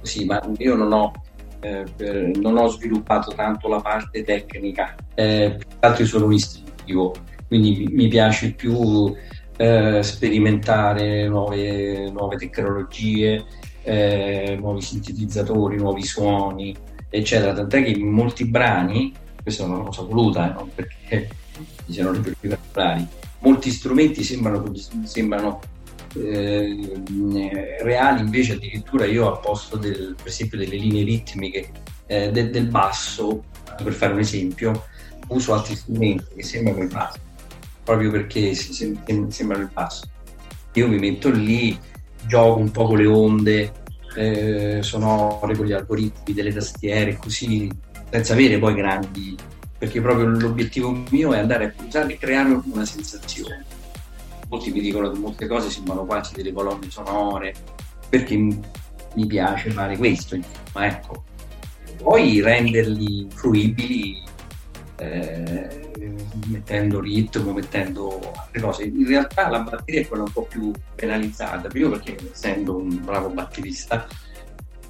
così, 0.00 0.24
ma 0.24 0.40
io 0.58 0.74
non 0.74 0.92
ho, 0.92 1.12
eh, 1.60 1.84
per, 1.96 2.30
non 2.38 2.56
ho 2.56 2.68
sviluppato 2.68 3.32
tanto 3.32 3.68
la 3.68 3.80
parte 3.80 4.22
tecnica, 4.24 4.94
eh, 5.14 5.58
più 5.94 6.06
sono 6.06 6.26
un 6.26 6.32
istintivo, 6.32 7.14
quindi 7.46 7.88
mi 7.90 8.08
piace 8.08 8.52
più 8.52 9.14
eh, 9.56 10.02
sperimentare 10.02 11.28
nuove, 11.28 12.10
nuove 12.10 12.36
tecnologie, 12.36 13.44
eh, 13.82 14.56
nuovi 14.60 14.80
sintetizzatori, 14.80 15.76
nuovi 15.76 16.04
suoni, 16.04 16.74
eccetera. 17.08 17.52
Tant'è 17.52 17.82
che 17.82 17.90
in 17.90 18.08
molti 18.08 18.46
brani, 18.46 19.12
questa 19.42 19.64
è 19.64 19.66
una 19.66 19.82
cosa 19.84 20.02
voluta, 20.02 20.50
eh, 20.50 20.54
non 20.54 20.70
perché 20.74 21.28
ci 21.86 21.92
siano 21.92 22.12
particolari. 22.12 23.06
Molti 23.40 23.70
strumenti 23.70 24.22
sembrano, 24.22 24.72
sembrano 25.04 25.60
eh, 26.18 27.82
reali, 27.82 28.20
invece 28.20 28.54
addirittura 28.54 29.04
io 29.04 29.32
al 29.32 29.40
posto 29.40 29.76
del, 29.76 30.14
per 30.16 30.26
esempio 30.26 30.58
delle 30.58 30.76
linee 30.76 31.04
ritmiche 31.04 31.70
eh, 32.06 32.30
del, 32.30 32.50
del, 32.50 32.66
basso, 32.66 33.44
per 33.82 33.92
fare 33.92 34.12
un 34.12 34.20
esempio, 34.20 34.84
uso 35.28 35.54
altri 35.54 35.76
strumenti 35.76 36.34
che 36.36 36.42
sembrano 36.42 36.82
il 36.82 36.88
basso, 36.88 37.18
proprio 37.84 38.10
perché 38.10 38.54
si, 38.54 38.72
sem- 38.72 39.28
sembrano 39.28 39.62
il 39.62 39.70
basso. 39.72 40.08
Io 40.74 40.88
mi 40.88 40.98
metto 40.98 41.30
lì, 41.30 41.78
gioco 42.26 42.60
un 42.60 42.70
po' 42.70 42.86
con 42.86 42.98
le 42.98 43.06
onde 43.06 43.72
eh, 44.14 44.78
sonore, 44.82 45.56
con 45.56 45.66
gli 45.66 45.72
algoritmi 45.72 46.34
delle 46.34 46.52
tastiere, 46.52 47.16
così 47.16 47.70
senza 48.10 48.32
avere 48.32 48.58
poi 48.58 48.74
grandi 48.74 49.36
perché 49.78 50.00
proprio 50.00 50.26
l'obiettivo 50.26 51.04
mio 51.10 51.32
è 51.32 51.38
andare 51.38 51.66
a 51.76 51.84
usare 51.86 52.18
creare 52.18 52.60
una 52.64 52.84
sensazione. 52.84 53.64
Molti 54.48 54.70
mi 54.70 54.80
dicono 54.80 55.10
che 55.10 55.18
molte 55.18 55.46
cose 55.46 55.70
sembrano 55.70 56.04
quasi 56.04 56.34
delle 56.34 56.52
colonne 56.52 56.90
sonore, 56.90 57.54
perché 58.08 58.36
mi 58.36 59.26
piace 59.26 59.70
fare 59.70 59.96
questo, 59.96 60.36
insomma, 60.36 60.86
ecco. 60.86 61.24
Poi 62.02 62.40
renderli 62.40 63.26
fruibili 63.34 64.22
eh, 64.96 65.90
mettendo 66.46 67.00
ritmo, 67.00 67.52
mettendo 67.52 68.32
altre 68.34 68.60
cose. 68.60 68.84
In 68.84 69.06
realtà 69.06 69.48
la 69.48 69.60
batteria 69.60 70.00
è 70.00 70.08
quella 70.08 70.24
un 70.24 70.32
po' 70.32 70.42
più 70.42 70.70
penalizzata, 70.94 71.68
prima 71.68 71.90
perché 71.90 72.16
essendo 72.30 72.76
un 72.76 73.00
bravo 73.04 73.28
batterista 73.28 74.06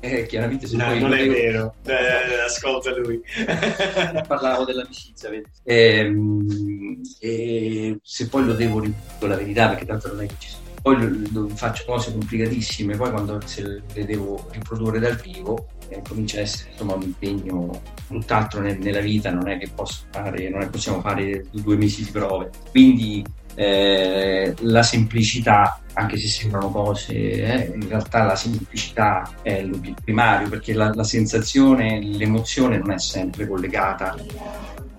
eh, 0.00 0.26
chiaramente 0.26 0.67
se 0.67 0.76
no, 0.76 0.87
poi 0.87 1.00
non 1.00 1.12
è 1.12 1.23
devo... 1.23 1.33
vero, 1.33 1.75
eh, 1.85 2.40
ascolta 2.45 2.97
lui. 2.97 3.21
Parlavo 4.26 4.64
dell'amicizia, 4.64 5.28
vedi? 5.28 5.47
E, 5.64 5.99
ehm, 5.99 7.00
e, 7.21 7.99
se 8.02 8.28
poi 8.28 8.45
lo 8.45 8.55
devo 8.55 8.81
dire 8.81 8.95
la 9.21 9.37
verità, 9.37 9.69
perché 9.69 9.87
tanto 9.87 10.09
non 10.09 10.23
è 10.23 10.26
che 10.26 10.35
ci 10.38 10.49
sono. 10.49 10.67
Poi 10.81 11.31
lo, 11.33 11.49
faccio 11.49 11.85
cose 11.85 12.12
complicatissime, 12.12 12.97
poi 12.97 13.11
quando 13.11 13.40
se 13.45 13.83
le 13.93 14.05
devo 14.05 14.47
riprodurre 14.52 15.01
dal 15.01 15.16
vivo 15.16 15.66
eh, 15.88 16.01
comincia 16.07 16.38
a 16.38 16.42
essere 16.42 16.70
insomma, 16.70 16.94
un 16.94 17.03
impegno 17.03 17.83
tutt'altro 18.07 18.61
nel, 18.61 18.79
nella 18.79 19.01
vita, 19.01 19.31
non 19.31 19.49
è 19.49 19.59
che 19.59 19.68
posso 19.75 20.05
fare, 20.11 20.49
non 20.49 20.62
è 20.62 20.68
possiamo 20.68 21.01
fare 21.01 21.44
due 21.51 21.77
mesi 21.77 22.05
di 22.05 22.11
prove. 22.11 22.51
Quindi 22.70 23.25
eh, 23.59 24.55
la 24.61 24.85
semplicità, 24.85 25.81
anche 25.94 26.16
se 26.16 26.29
sembrano 26.29 26.71
cose, 26.71 27.12
eh, 27.12 27.73
in 27.75 27.88
realtà 27.88 28.23
la 28.23 28.37
semplicità 28.37 29.29
è 29.42 29.62
l'obiettivo 29.62 29.97
primario 30.05 30.49
perché 30.49 30.75
la, 30.75 30.92
la 30.94 31.03
sensazione, 31.03 32.01
l'emozione 32.01 32.79
non 32.79 32.92
è 32.92 32.99
sempre 33.01 33.49
collegata 33.49 34.14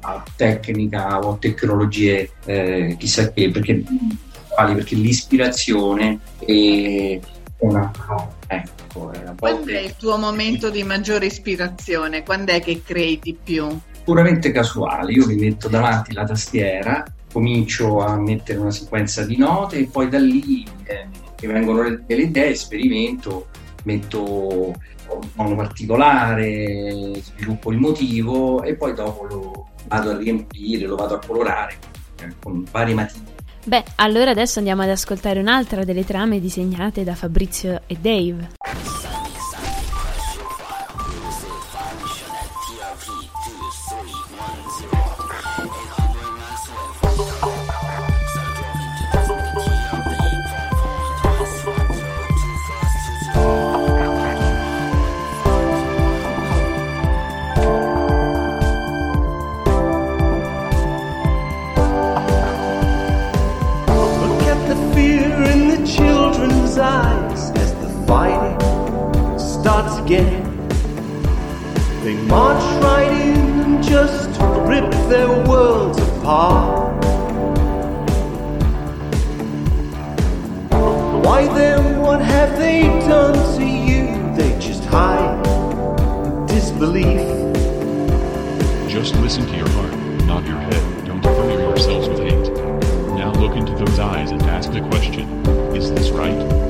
a 0.02 0.24
tecnica 0.36 1.20
o 1.20 1.32
a 1.32 1.38
tecnologie 1.38 2.32
eh, 2.44 2.98
chissà 3.00 3.32
che, 3.32 3.50
perché, 3.50 3.82
perché 4.54 4.96
l'ispirazione 4.96 6.20
è 6.46 7.18
una 7.60 7.92
ecco, 8.46 9.12
è 9.12 9.24
Quando 9.40 9.72
è 9.72 9.80
il 9.80 9.96
tuo 9.96 10.18
momento 10.18 10.70
di 10.70 10.84
maggiore 10.84 11.28
ispirazione? 11.28 12.24
Quando 12.24 12.52
è 12.52 12.60
che 12.60 12.82
crei 12.84 13.20
di 13.22 13.38
più? 13.42 13.80
Puramente 14.04 14.52
casuale, 14.52 15.14
io 15.14 15.26
mi 15.28 15.36
metto 15.36 15.70
davanti 15.70 16.12
la 16.14 16.26
tastiera 16.26 17.06
comincio 17.32 18.00
a 18.00 18.18
mettere 18.18 18.60
una 18.60 18.72
sequenza 18.72 19.24
di 19.24 19.38
note 19.38 19.78
e 19.78 19.86
poi 19.86 20.10
da 20.10 20.20
lì 20.20 20.66
eh, 20.84 21.08
vengono 21.48 21.84
delle 22.06 22.24
idee, 22.24 22.56
sperimento, 22.56 23.48
metto 23.84 24.74
un 25.10 25.34
tono 25.36 25.56
particolare, 25.56 27.14
sviluppo 27.22 27.72
il 27.72 27.80
motivo 27.80 28.62
e 28.64 28.76
poi 28.76 28.94
dopo 28.94 29.26
lo 29.26 29.68
vado 29.88 30.12
a 30.12 30.18
riempire, 30.18 30.86
lo 30.86 30.96
vado 30.96 31.16
a 31.16 31.20
colorare 31.26 31.78
eh, 32.22 32.34
con 32.42 32.66
vari 32.72 32.94
matite. 32.94 33.38
Beh, 33.66 33.84
allora 33.96 34.32
adesso 34.32 34.60
andiamo 34.60 34.84
ad 34.84 34.90
ascoltare 34.90 35.40
un'altra 35.40 35.84
delle 35.84 36.06
trame 36.06 36.40
disegnate 36.40 37.04
da 37.04 37.16
Fabrizio 37.16 37.82
e 37.88 37.98
Dave. 38.00 38.50
They 70.10 70.26
march 72.26 72.64
right 72.82 73.12
in 73.12 73.60
and 73.60 73.84
just 73.84 74.30
rip 74.68 74.90
their 75.08 75.30
worlds 75.48 76.00
apart. 76.00 77.04
Why 81.24 81.46
then, 81.54 82.02
what 82.02 82.22
have 82.22 82.58
they 82.58 82.86
done 83.08 83.36
to 83.60 83.64
you? 83.64 84.36
They 84.36 84.60
just 84.60 84.84
hide 84.86 85.44
disbelief. 86.48 87.20
Just 88.90 89.14
listen 89.18 89.46
to 89.46 89.58
your 89.58 89.70
heart, 89.70 89.96
not 90.26 90.44
your 90.48 90.58
head. 90.58 91.06
Don't 91.06 91.22
fill 91.22 91.60
yourselves 91.60 92.10
with 92.10 92.18
hate. 92.18 92.52
Now 93.16 93.32
look 93.34 93.56
into 93.56 93.76
those 93.76 94.00
eyes 94.00 94.32
and 94.32 94.42
ask 94.42 94.72
the 94.72 94.82
question 94.82 95.30
Is 95.76 95.92
this 95.92 96.10
right? 96.10 96.69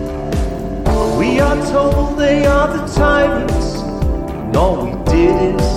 We 1.19 1.41
are 1.41 1.57
told 1.65 2.17
they 2.17 2.45
are 2.45 2.69
the 2.77 2.93
tyrants, 2.93 3.75
and 3.75 4.55
all 4.55 4.85
we 4.85 4.91
did 5.11 5.53
is 5.53 5.67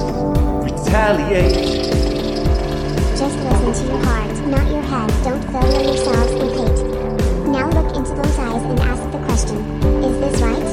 retaliate. 0.62 1.90
Just 3.18 3.37
listen 3.38 3.74
to 3.74 3.92
your 3.92 4.05
heart, 4.05 4.46
not 4.46 4.70
your 4.70 4.83
head. 4.83 5.11
Don't 5.24 5.42
fill 5.50 5.83
yourselves 5.83 6.33
with 6.35 6.55
hate. 6.59 7.48
Now 7.48 7.68
look 7.70 7.96
into 7.96 8.14
those 8.14 8.38
eyes 8.38 8.62
and 8.62 8.78
ask 8.83 9.02
the 9.11 9.18
question 9.26 9.59
Is 10.05 10.16
this 10.20 10.40
right? 10.40 10.68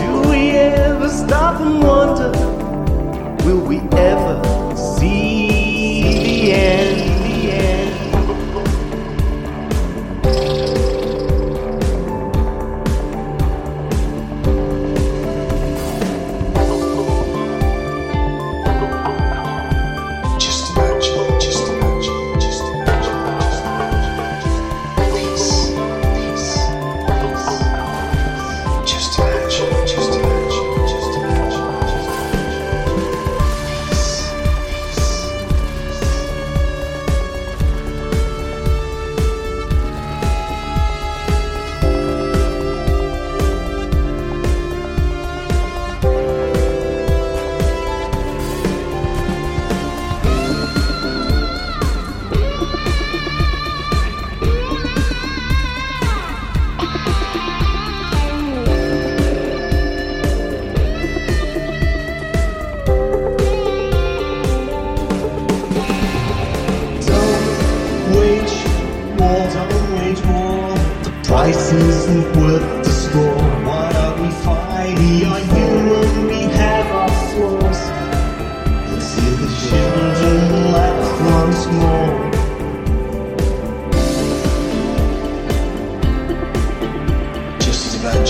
Do 0.00 0.30
we 0.30 0.52
ever 0.52 1.10
stop 1.10 1.60
and 1.60 1.82
wonder? 1.82 2.32
Will 3.44 3.60
we 3.60 3.80
ever 3.98 4.42
see 4.76 6.02
the 6.02 6.52
end? 6.54 6.99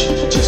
Thank 0.01 0.35
you. 0.35 0.40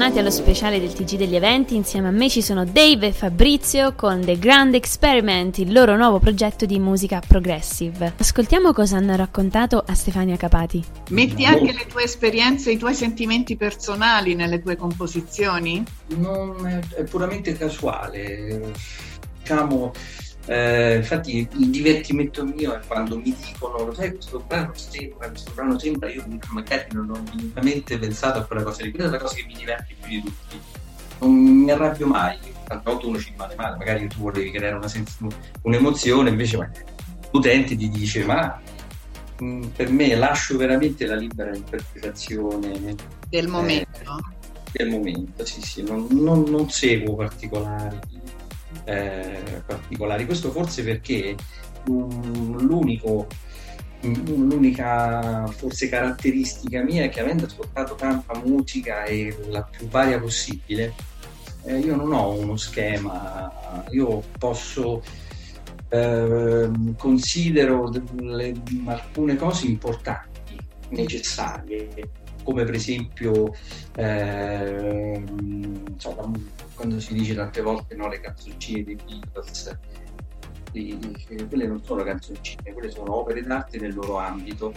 Bentornati 0.00 0.26
allo 0.26 0.34
speciale 0.34 0.80
del 0.80 0.94
TG 0.94 1.18
degli 1.18 1.36
eventi, 1.36 1.74
insieme 1.76 2.08
a 2.08 2.10
me 2.10 2.30
ci 2.30 2.40
sono 2.40 2.64
Dave 2.64 3.08
e 3.08 3.12
Fabrizio 3.12 3.92
con 3.94 4.22
The 4.22 4.38
Grand 4.38 4.72
Experiment, 4.72 5.58
il 5.58 5.74
loro 5.74 5.94
nuovo 5.94 6.18
progetto 6.18 6.64
di 6.64 6.78
musica 6.78 7.20
progressive. 7.20 8.14
Ascoltiamo 8.16 8.72
cosa 8.72 8.96
hanno 8.96 9.14
raccontato 9.14 9.84
a 9.86 9.92
Stefania 9.92 10.38
Capati. 10.38 10.82
Metti 11.10 11.44
anche 11.44 11.74
le 11.74 11.84
tue 11.86 12.04
esperienze, 12.04 12.70
i 12.70 12.78
tuoi 12.78 12.94
sentimenti 12.94 13.56
personali 13.56 14.34
nelle 14.34 14.62
tue 14.62 14.74
composizioni? 14.74 15.84
Non 16.16 16.66
è, 16.66 16.80
è 16.94 17.04
puramente 17.04 17.52
casuale. 17.52 18.72
Diciamo, 19.38 19.92
eh, 20.46 20.96
infatti 20.96 21.48
il 21.52 21.70
divertimento 21.70 22.44
mio 22.44 22.74
è 22.74 22.80
quando 22.86 23.16
mi 23.18 23.34
dicono, 23.44 23.84
lo 23.84 23.94
sai, 23.94 24.12
questo 24.12 24.42
brano 24.46 24.72
sembra, 24.74 25.28
questo 25.28 25.52
brano 25.54 25.78
sembra, 25.78 26.10
io 26.10 26.24
magari 26.48 26.86
non 26.92 27.10
ho 27.10 27.22
minimamente 27.34 27.98
pensato 27.98 28.38
a 28.38 28.44
quella 28.44 28.62
cosa 28.62 28.82
lì, 28.84 28.90
quella 28.90 29.08
è 29.08 29.10
la 29.12 29.18
cosa 29.18 29.34
che 29.34 29.44
mi 29.46 29.54
diverte 29.54 29.94
più 30.00 30.08
di 30.08 30.22
tutti. 30.22 30.60
Non 31.20 31.32
mi 31.32 31.70
arrabbio 31.70 32.06
mai, 32.06 32.38
tante 32.66 32.90
volte 32.90 33.06
uno 33.06 33.18
ci 33.18 33.30
rimane 33.30 33.54
male, 33.54 33.76
magari 33.76 34.08
tu 34.08 34.20
volevi 34.20 34.50
creare 34.50 34.76
una 34.76 34.88
sens- 34.88 35.18
un'emozione, 35.62 36.30
invece 36.30 36.56
magari 36.56 36.84
l'utente 37.30 37.76
ti 37.76 37.88
dice 37.88 38.24
ma 38.24 38.60
mh, 39.38 39.66
per 39.76 39.90
me 39.90 40.14
lascio 40.14 40.56
veramente 40.56 41.06
la 41.06 41.16
libera 41.16 41.54
interpretazione. 41.54 42.96
Del 43.28 43.44
eh, 43.44 43.48
momento. 43.48 44.18
del 44.72 44.88
momento, 44.88 45.44
sì, 45.44 45.60
sì, 45.60 45.82
non, 45.82 46.06
non- 46.10 46.44
non 46.48 46.70
seguo 46.70 47.14
particolari, 47.16 47.98
eh, 48.90 49.62
particolari. 49.64 50.26
Questo 50.26 50.50
forse 50.50 50.82
perché 50.82 51.36
l'unico, 51.84 53.26
l'unica 54.02 55.46
forse 55.46 55.88
caratteristica 55.88 56.82
mia 56.82 57.04
è 57.04 57.08
che 57.08 57.20
avendo 57.20 57.46
ascoltato 57.46 57.94
tanta 57.94 58.34
musica 58.44 59.04
e 59.04 59.36
la 59.48 59.62
più 59.62 59.88
varia 59.88 60.18
possibile, 60.18 60.94
eh, 61.64 61.78
io 61.78 61.94
non 61.94 62.12
ho 62.12 62.32
uno 62.32 62.56
schema, 62.56 63.84
io 63.90 64.22
posso 64.38 65.02
ehm, 65.88 66.96
considero 66.96 67.90
delle- 67.90 68.54
alcune 68.86 69.36
cose 69.36 69.66
importanti, 69.66 70.56
necessarie, 70.90 71.88
come 72.42 72.64
per 72.64 72.74
esempio 72.74 73.54
ehm, 73.96 75.84
insomma, 75.88 76.30
quando 76.74 77.00
si 77.00 77.14
dice 77.14 77.34
tante 77.34 77.60
volte 77.60 77.94
no, 77.94 78.08
le 78.08 78.20
canzoncine 78.20 78.84
dei 78.84 78.96
Beatles, 78.96 79.78
quelle 81.48 81.66
non 81.66 81.82
sono 81.82 82.02
canzoncine, 82.04 82.72
quelle 82.72 82.90
sono 82.90 83.16
opere 83.16 83.42
d'arte 83.42 83.78
nel 83.78 83.94
loro 83.94 84.18
ambito. 84.18 84.72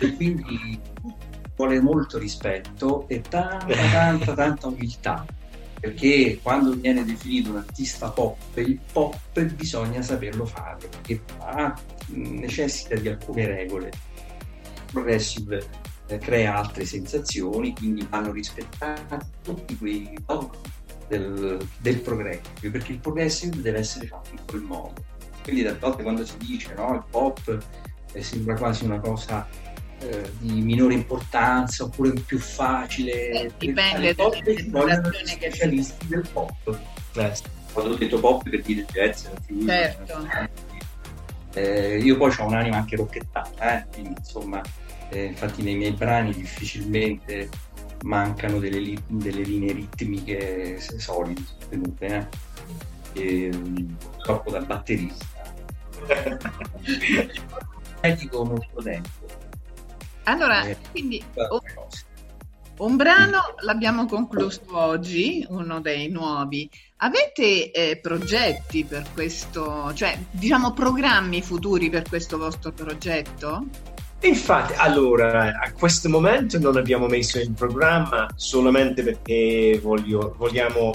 E 0.00 0.14
quindi 0.14 0.78
vuole 1.56 1.80
molto 1.80 2.18
rispetto 2.18 3.06
e 3.08 3.20
tanta 3.20 3.74
tanta 3.74 4.34
tanta 4.34 4.66
umiltà 4.66 5.24
perché 5.84 6.40
quando 6.42 6.72
viene 6.72 7.04
definito 7.04 7.50
un 7.50 7.58
artista 7.58 8.08
pop 8.10 8.38
il 8.56 8.80
pop 8.90 9.40
bisogna 9.54 10.02
saperlo 10.02 10.46
fare 10.46 10.88
perché 10.88 11.22
ha- 11.38 11.78
necessita 12.06 12.96
di 12.96 13.08
alcune 13.08 13.46
regole 13.46 13.92
progressive 14.90 15.64
eh, 16.06 16.18
crea 16.18 16.56
altre 16.56 16.84
sensazioni 16.84 17.74
quindi 17.74 18.06
vanno 18.08 18.32
rispettati 18.32 19.16
tutti 19.42 19.76
quei 19.76 20.16
dogmi 20.26 20.50
del, 21.08 21.58
del 21.78 22.00
progressive 22.00 22.70
perché 22.70 22.92
il 22.92 22.98
progressive 22.98 23.60
deve 23.60 23.78
essere 23.78 24.06
fatto 24.06 24.30
in 24.32 24.40
quel 24.46 24.62
modo 24.62 25.04
quindi 25.42 25.62
tante 25.62 25.78
volte 25.80 26.02
quando 26.02 26.24
si 26.24 26.36
dice 26.38 26.72
no, 26.74 26.94
il 26.94 27.04
pop 27.10 27.62
eh, 28.12 28.22
sembra 28.22 28.54
quasi 28.56 28.84
una 28.84 28.98
cosa 29.00 29.46
eh, 30.00 30.30
di 30.38 30.60
minore 30.60 30.94
importanza 30.94 31.84
oppure 31.84 32.12
più 32.12 32.38
facile 32.38 33.28
Eh, 33.30 33.50
dipende 33.58 34.14
vogliono 34.14 34.40
gli 34.42 34.54
generazioni 34.56 35.24
che- 35.38 35.50
specialisti 35.50 36.06
del 36.06 36.26
pop 36.32 36.78
Eh, 37.16 37.32
quando 37.72 37.92
ho 37.92 37.96
detto 37.96 38.20
pop 38.20 38.48
per 38.48 38.62
dire 38.62 38.86
jazz. 38.92 39.26
Certo. 39.66 40.26
Eh, 41.54 41.98
io 41.98 42.16
poi 42.16 42.32
ho 42.36 42.46
un'anima 42.46 42.76
anche 42.76 42.96
rocchettata 42.96 43.78
eh, 43.78 43.86
quindi 43.92 44.14
insomma 44.18 44.60
eh, 45.14 45.24
infatti 45.26 45.62
nei 45.62 45.76
miei 45.76 45.92
brani 45.92 46.32
difficilmente 46.32 47.48
mancano 48.02 48.58
delle, 48.58 48.78
li- 48.80 49.02
delle 49.06 49.42
linee 49.42 49.72
ritmiche 49.72 50.78
solide 50.80 51.42
sostenute 51.46 52.06
eh. 52.06 52.26
E, 53.20 53.50
mm, 53.54 53.94
troppo 54.22 54.50
da 54.50 54.60
batterista 54.60 55.24
dedico 58.00 58.44
molto 58.44 58.82
tempo 58.82 59.08
Allora, 60.24 60.64
Eh, 60.64 60.76
quindi 60.90 61.22
un 62.76 62.96
brano 62.96 63.54
l'abbiamo 63.60 64.06
concluso 64.06 64.62
oggi, 64.70 65.46
uno 65.48 65.80
dei 65.80 66.08
nuovi. 66.08 66.68
Avete 66.96 67.70
eh, 67.70 67.98
progetti 67.98 68.84
per 68.84 69.04
questo, 69.12 69.92
cioè 69.94 70.18
diciamo 70.30 70.72
programmi 70.72 71.40
futuri 71.40 71.88
per 71.88 72.02
questo 72.08 72.36
vostro 72.36 72.72
progetto? 72.72 73.66
Infatti, 74.24 74.72
allora, 74.76 75.58
a 75.60 75.72
questo 75.72 76.08
momento 76.08 76.58
non 76.58 76.76
abbiamo 76.78 77.06
messo 77.06 77.38
in 77.38 77.52
programma 77.52 78.26
solamente 78.36 79.02
perché 79.02 79.78
voglio- 79.82 80.34
vogliamo 80.38 80.94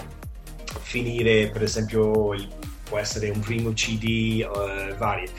finire, 0.82 1.50
per 1.50 1.62
esempio, 1.63 2.34
il- 2.34 2.48
può 2.84 2.98
essere 2.98 3.30
un 3.30 3.39
primo 3.39 3.72
CD, 3.74 4.42
eh, 4.42 4.96
varie. 4.98 5.30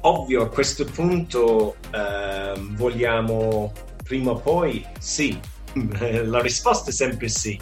Ovvio, 0.00 0.42
a 0.42 0.48
questo 0.48 0.84
punto 0.84 1.76
ehm, 1.92 2.76
vogliamo 2.76 3.72
prima 4.04 4.32
o 4.32 4.36
poi, 4.36 4.84
sì, 4.98 5.38
la 6.24 6.40
risposta 6.40 6.90
è 6.90 6.92
sempre 6.92 7.28
sì, 7.28 7.58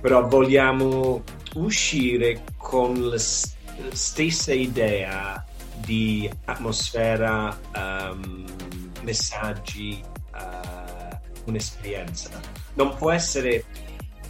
però 0.00 0.26
vogliamo 0.26 1.22
uscire 1.54 2.42
con 2.56 3.08
la 3.08 3.18
stessa 3.18 4.52
idea 4.52 5.44
di 5.84 6.30
atmosfera, 6.44 7.56
ehm, 7.74 8.81
messaggi, 9.02 10.02
eh, 10.34 11.20
un'esperienza. 11.44 12.30
Non 12.74 12.94
può 12.96 13.10
essere, 13.10 13.64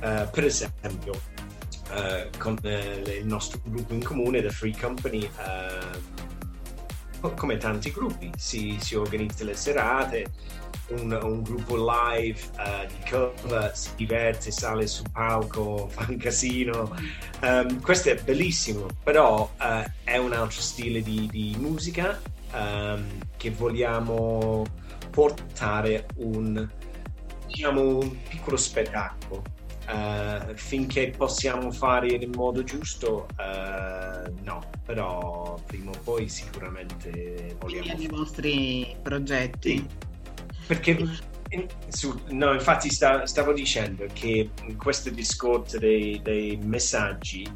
eh, 0.00 0.28
per 0.30 0.44
esempio, 0.44 1.20
eh, 1.90 2.30
con 2.38 2.58
il 2.62 3.26
nostro 3.26 3.60
gruppo 3.64 3.92
in 3.94 4.02
comune, 4.02 4.40
The 4.40 4.50
Free 4.50 4.76
Company, 4.78 5.28
ehm, 5.38 6.00
come 7.36 7.56
tanti 7.56 7.90
gruppi, 7.92 8.32
si, 8.36 8.76
si 8.80 8.96
organizza 8.96 9.44
le 9.44 9.54
serate, 9.54 10.26
un, 10.88 11.18
un 11.22 11.42
gruppo 11.42 11.76
live 11.76 12.40
eh, 12.58 12.86
di 12.88 13.10
cover, 13.10 13.70
si 13.74 13.90
diverte, 13.96 14.50
sale 14.50 14.86
sul 14.86 15.10
palco, 15.10 15.88
fa 15.92 16.06
un 16.08 16.16
casino. 16.16 16.94
Ehm, 17.40 17.80
questo 17.80 18.10
è 18.10 18.16
bellissimo, 18.16 18.86
però 19.02 19.50
eh, 19.60 19.90
è 20.04 20.16
un 20.16 20.32
altro 20.32 20.60
stile 20.60 21.02
di, 21.02 21.28
di 21.30 21.54
musica 21.58 22.20
ehm, 22.52 23.28
che 23.36 23.50
vogliamo 23.50 24.64
portare 25.10 26.06
un, 26.16 26.68
diciamo, 27.46 27.98
un 27.98 28.22
piccolo 28.28 28.56
spettacolo. 28.56 29.42
Eh, 29.88 30.52
finché 30.54 31.10
possiamo 31.16 31.70
fare 31.72 32.08
in 32.14 32.30
modo 32.30 32.62
giusto, 32.62 33.26
eh, 33.36 34.30
no, 34.42 34.70
però 34.84 35.60
prima 35.66 35.90
o 35.90 35.98
poi 36.04 36.28
sicuramente 36.28 37.10
Quindi 37.10 37.54
vogliamo 37.58 37.94
nei 37.96 38.06
vostri 38.08 38.96
progetti? 39.02 39.76
sì, 39.76 39.86
perché 40.66 40.96
su- 41.88 42.22
no, 42.28 42.52
infatti 42.54 42.90
sta- 42.90 43.26
stavo 43.26 43.52
dicendo 43.52 44.06
che 44.12 44.52
in 44.66 44.76
questo 44.76 45.10
discorso 45.10 45.78
dei, 45.78 46.20
dei 46.22 46.56
messaggi, 46.58 47.46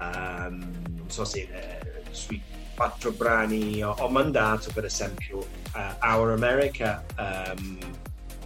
ehm, 0.00 0.82
non 0.96 1.08
so 1.10 1.24
se 1.24 1.40
eh, 1.50 2.02
sui 2.10 2.42
quattro 2.74 3.12
brani 3.12 3.82
ho, 3.82 3.94
ho 3.98 4.08
mandato, 4.08 4.70
per 4.72 4.84
esempio 4.84 5.38
uh, 5.38 6.06
Our 6.06 6.30
America 6.30 7.04
um, 7.18 7.78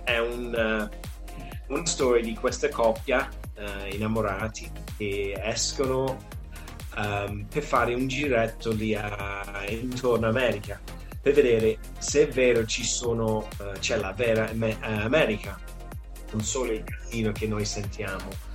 è 0.05 0.19
un, 0.19 0.89
uh, 1.67 1.73
una 1.75 1.87
storia 1.87 2.23
di 2.23 2.35
questa 2.35 2.69
coppia 2.69 3.29
uh, 3.57 3.95
innamorati 3.95 4.71
che 4.97 5.39
escono 5.43 6.17
um, 6.97 7.47
per 7.49 7.63
fare 7.63 7.95
un 7.95 8.07
giretto 8.07 8.73
lì 8.73 8.95
a, 8.95 9.65
intorno 9.69 10.27
a 10.27 10.31
America 10.31 10.81
per 11.21 11.35
vedere 11.35 11.79
se 11.99 12.29
è 12.29 12.33
vero 12.33 12.65
ci 12.65 12.85
sono, 12.85 13.49
c'è 13.81 13.97
la 13.97 14.13
vera 14.13 14.49
America, 14.81 15.59
non 16.31 16.43
solo 16.43 16.71
il 16.71 16.85
casino 16.85 17.33
che 17.33 17.47
noi 17.49 17.65
sentiamo 17.65 18.48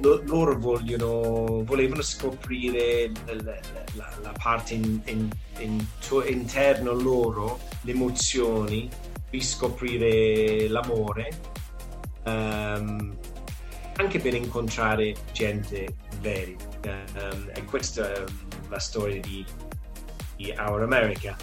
loro 0.00 0.58
vogliono, 0.58 1.62
volevano 1.64 2.02
scoprire 2.02 3.10
la, 3.26 3.58
la, 3.94 4.12
la 4.22 4.32
parte 4.40 4.74
in, 4.74 5.00
in, 5.06 5.28
in, 5.58 5.86
interno 6.26 6.92
loro, 6.92 7.60
le 7.82 7.92
emozioni, 7.92 8.88
riscoprire 9.30 10.68
l'amore, 10.68 11.40
um, 12.24 13.16
anche 13.96 14.18
per 14.20 14.34
incontrare 14.34 15.14
gente 15.32 15.96
veri. 16.20 16.56
Um, 16.84 17.50
e 17.54 17.64
questa 17.64 18.12
è 18.12 18.24
la 18.68 18.78
storia 18.78 19.20
di, 19.20 19.44
di 20.36 20.54
Our 20.56 20.82
America. 20.82 21.36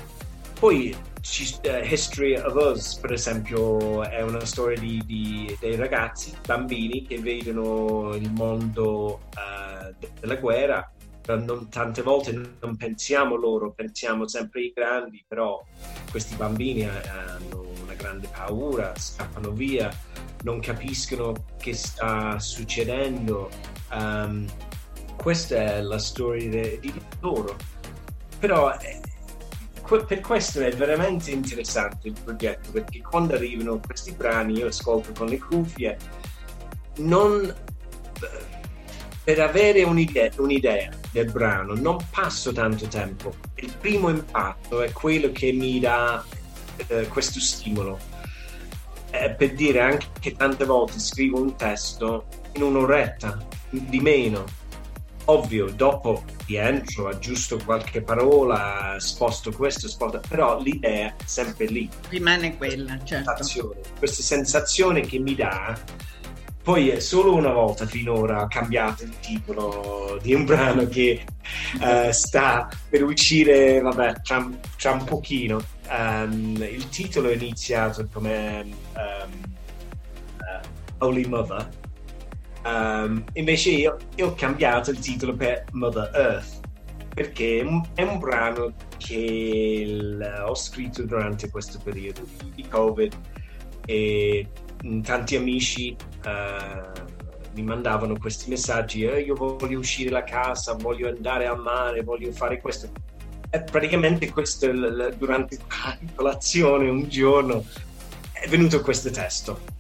Poi 0.62 0.96
uh, 0.96 1.84
History 1.84 2.36
of 2.36 2.54
Us, 2.54 2.94
per 3.00 3.14
esempio, 3.14 4.04
è 4.04 4.22
una 4.22 4.46
storia 4.46 4.80
di, 4.80 5.02
di, 5.08 5.58
dei 5.60 5.76
ragazzi, 5.76 6.38
bambini 6.46 7.04
che 7.04 7.18
vedono 7.18 8.14
il 8.14 8.32
mondo 8.32 9.22
uh, 9.38 10.08
della 10.20 10.36
guerra. 10.36 10.88
Non, 11.26 11.68
tante 11.68 12.04
volte 12.04 12.40
non 12.60 12.78
pensiamo 12.78 13.36
loro, 13.38 13.72
pensiamo 13.72 14.28
sempre 14.28 14.60
ai 14.60 14.72
grandi, 14.72 15.26
però 15.28 15.66
questi 16.12 16.36
bambini 16.36 16.88
hanno 16.88 17.66
una 17.82 17.96
grande 17.96 18.28
paura, 18.28 18.94
scappano 18.96 19.50
via, 19.54 19.90
non 20.44 20.60
capiscono 20.60 21.34
che 21.58 21.74
sta 21.74 22.38
succedendo. 22.38 23.50
Um, 23.92 24.46
questa 25.16 25.56
è 25.56 25.82
la 25.82 25.98
storia 25.98 26.78
di 26.78 26.94
loro. 27.22 27.56
Però 28.38 28.76
eh, 28.80 29.01
per 30.00 30.20
questo 30.22 30.62
è 30.62 30.72
veramente 30.72 31.32
interessante 31.32 32.08
il 32.08 32.16
progetto 32.24 32.72
perché 32.72 33.02
quando 33.02 33.36
arrivano 33.36 33.80
questi 33.86 34.12
brani 34.12 34.58
io 34.58 34.68
ascolto 34.68 35.12
con 35.14 35.28
le 35.28 35.38
cuffie 35.38 35.98
non 36.98 37.54
per 39.24 39.40
avere 39.40 39.84
un'idea, 39.84 40.32
un'idea, 40.38 40.90
del 41.12 41.32
brano 41.32 41.76
non 41.76 41.98
passo 42.10 42.52
tanto 42.52 42.88
tempo. 42.88 43.34
Il 43.56 43.74
primo 43.80 44.10
impatto 44.10 44.82
è 44.82 44.92
quello 44.92 45.32
che 45.32 45.52
mi 45.52 45.80
dà 45.80 46.24
eh, 46.88 47.08
questo 47.08 47.40
stimolo. 47.40 48.00
Eh, 49.12 49.32
per 49.32 49.54
dire 49.54 49.82
anche 49.82 50.08
che 50.20 50.36
tante 50.36 50.66
volte 50.66 51.00
scrivo 51.00 51.40
un 51.40 51.56
testo 51.56 52.26
in 52.54 52.64
un'oretta 52.64 53.46
di 53.70 54.00
meno. 54.00 54.46
Ovvio 55.26 55.70
dopo 55.70 56.24
rientro, 56.52 57.08
aggiusto 57.08 57.58
qualche 57.64 58.02
parola, 58.02 58.96
sposto 59.00 59.52
questo, 59.52 59.88
sposto, 59.88 60.22
però 60.28 60.60
l'idea 60.60 61.08
è 61.08 61.14
sempre 61.26 61.66
lì. 61.66 61.90
Rimane 62.10 62.58
quella, 62.58 63.02
certo. 63.04 63.32
Sensazione. 63.36 63.80
Questa 63.98 64.22
sensazione 64.22 65.02
che 65.02 65.18
mi 65.20 65.34
dà, 65.34 65.80
poi 66.62 66.90
è 66.90 67.00
solo 67.00 67.34
una 67.34 67.52
volta 67.52 67.86
finora 67.86 68.46
cambiato 68.48 69.04
il 69.04 69.18
titolo 69.20 70.20
di 70.22 70.34
un 70.34 70.46
brano 70.46 70.86
che 70.88 71.24
uh, 71.80 72.12
sta 72.12 72.70
per 72.90 73.04
uscire, 73.04 73.80
vabbè, 73.80 74.22
tra, 74.22 74.50
tra 74.78 74.92
un 74.92 75.04
pochino. 75.06 75.64
Um, 75.90 76.62
il 76.62 76.90
titolo 76.90 77.30
è 77.30 77.34
iniziato 77.34 78.08
come 78.12 78.62
um, 78.96 79.56
uh, 80.38 81.06
Holy 81.06 81.26
Mother 81.26 81.80
Um, 82.64 83.24
invece 83.34 83.72
io, 83.72 83.98
io, 84.16 84.28
ho 84.28 84.34
cambiato 84.36 84.92
il 84.92 85.00
titolo 85.00 85.34
per 85.34 85.64
Mother 85.72 86.12
Earth 86.14 86.60
perché 87.14 87.60
è 87.96 88.04
un, 88.04 88.20
brano 88.20 88.74
che 88.98 90.18
ho 90.46 90.56
scritto 90.56 91.04
durante 91.04 91.50
questo 91.50 91.80
periodo 91.84 92.22
di, 92.54 92.66
Covid 92.68 93.14
e 93.86 94.48
tanti 95.02 95.36
amici 95.36 95.96
uh, 96.24 97.10
mi 97.54 97.64
mandavano 97.64 98.16
questi 98.18 98.50
messaggi 98.50 99.04
eh, 99.06 99.22
io 99.22 99.34
voglio 99.34 99.80
uscire 99.80 100.12
da 100.12 100.24
casa, 100.24 100.76
voglio 100.76 101.10
andare 101.10 101.48
al 101.48 101.60
mare, 101.60 102.04
voglio 102.04 102.32
fare 102.32 102.62
questo. 102.62 102.90
E 103.50 103.62
praticamente 103.62 104.30
questo 104.30 104.72
durante 105.18 105.58
la 105.68 105.98
colazione 106.16 106.90
un 106.90 107.10
giorno 107.10 107.66
è 108.32 108.48
venuto 108.48 108.82
questo 108.82 109.10
testo 109.10 109.71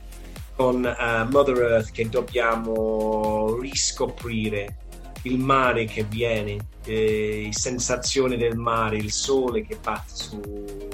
con 0.61 0.83
uh, 0.83 1.27
Mother 1.31 1.57
Earth 1.57 1.89
che 1.89 2.07
dobbiamo 2.07 3.57
riscoprire 3.59 4.77
il 5.23 5.39
mare 5.39 5.85
che 5.85 6.03
viene, 6.03 6.57
eh, 6.85 7.49
sensazioni 7.51 8.37
del 8.37 8.57
mare, 8.57 8.97
il 8.97 9.11
sole 9.11 9.65
che 9.65 9.79
batte 9.81 10.13
su, 10.13 10.39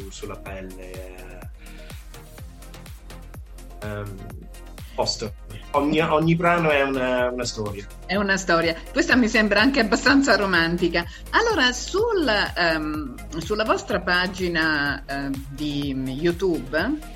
sulla 0.09 0.37
pelle. 0.37 1.51
Um, 3.83 4.15
posto. 4.95 5.33
Ogni, 5.71 5.99
ogni, 5.99 6.35
brano 6.35 6.69
è 6.69 6.81
una, 6.83 7.29
una, 7.29 7.45
storia. 7.45 7.85
È 8.05 8.15
una 8.15 8.37
storia. 8.37 8.73
Questa 8.93 9.17
mi 9.17 9.27
sembra 9.27 9.59
anche 9.59 9.81
abbastanza 9.81 10.37
romantica. 10.37 11.05
Allora, 11.31 11.73
sul, 11.73 12.25
um, 12.57 13.15
sulla 13.39 13.65
vostra 13.65 13.99
pagina 13.99 15.03
uh, 15.05 15.29
di 15.49 15.91
YouTube 15.91 17.15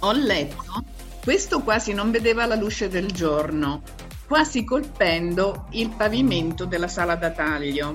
ho 0.00 0.12
letto 0.12 0.84
questo 1.22 1.60
quasi 1.60 1.92
non 1.92 2.10
vedeva 2.10 2.46
la 2.46 2.56
luce 2.56 2.88
del 2.88 3.06
giorno, 3.06 3.82
quasi 4.26 4.64
colpendo 4.64 5.66
il 5.70 5.88
pavimento 5.90 6.64
della 6.64 6.88
sala 6.88 7.14
da 7.14 7.30
taglio. 7.30 7.92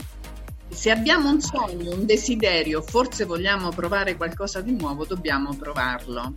Se 0.69 0.91
abbiamo 0.91 1.29
un 1.29 1.41
sogno, 1.41 1.91
un 1.91 2.05
desiderio, 2.05 2.81
forse 2.81 3.25
vogliamo 3.25 3.69
provare 3.69 4.15
qualcosa 4.15 4.61
di 4.61 4.71
nuovo, 4.71 5.05
dobbiamo 5.05 5.53
provarlo. 5.55 6.35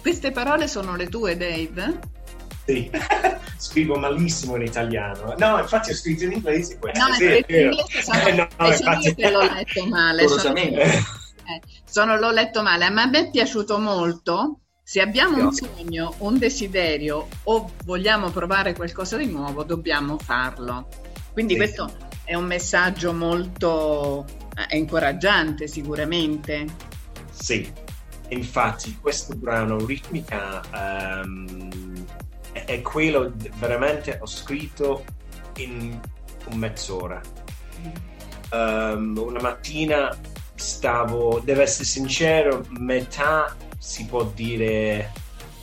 Queste 0.00 0.32
parole 0.32 0.66
sono 0.66 0.96
le 0.96 1.08
tue, 1.08 1.36
Dave? 1.36 1.98
Sì, 2.66 2.90
scrivo 3.56 3.96
malissimo 3.96 4.56
in 4.56 4.62
italiano. 4.62 5.34
No, 5.38 5.60
infatti 5.60 5.92
ho 5.92 5.94
scritto 5.94 6.24
in 6.24 6.32
inglese 6.32 6.78
questo. 6.78 7.06
No, 7.06 7.14
sì, 7.14 7.24
in 7.24 7.44
inglese 7.48 8.02
sono, 8.02 8.26
eh, 8.26 8.32
no, 8.34 8.48
no, 8.58 8.66
infatti... 8.66 9.14
che 9.14 9.30
l'ho 9.30 9.42
letto 9.42 9.86
male. 9.86 10.26
Sono, 10.26 10.56
eh, 10.56 11.02
sono, 11.84 12.16
l'ho 12.16 12.32
letto 12.32 12.62
male, 12.62 12.90
ma 12.90 13.02
a 13.02 13.06
me 13.06 13.20
è 13.20 13.30
piaciuto 13.30 13.78
molto 13.78 14.62
se 14.88 15.02
abbiamo 15.02 15.36
un 15.36 15.52
sogno, 15.52 16.14
un 16.20 16.38
desiderio 16.38 17.28
o 17.42 17.72
vogliamo 17.84 18.30
provare 18.30 18.72
qualcosa 18.72 19.18
di 19.18 19.26
nuovo, 19.26 19.62
dobbiamo 19.62 20.16
farlo. 20.16 20.88
Quindi 21.30 21.52
sì. 21.52 21.58
questo 21.58 21.94
è 22.24 22.34
un 22.34 22.46
messaggio 22.46 23.12
molto 23.12 24.24
eh, 24.56 24.78
incoraggiante 24.78 25.66
sicuramente. 25.66 26.64
Sì, 27.30 27.70
infatti 28.28 28.96
questo 28.98 29.36
brano 29.36 29.84
ritmica 29.84 30.62
um, 30.72 32.06
è, 32.52 32.64
è, 32.64 32.80
quello 32.80 33.34
veramente 33.58 34.16
ho 34.22 34.26
scritto 34.26 35.04
in 35.58 36.00
un 36.50 36.56
mezz'ora. 36.56 37.20
Um, 38.52 39.18
una 39.18 39.42
mattina 39.42 40.16
stavo, 40.54 41.42
devo 41.44 41.60
essere 41.60 41.84
sincero, 41.84 42.64
metà 42.70 43.54
si 43.78 44.04
può 44.06 44.24
dire 44.34 45.12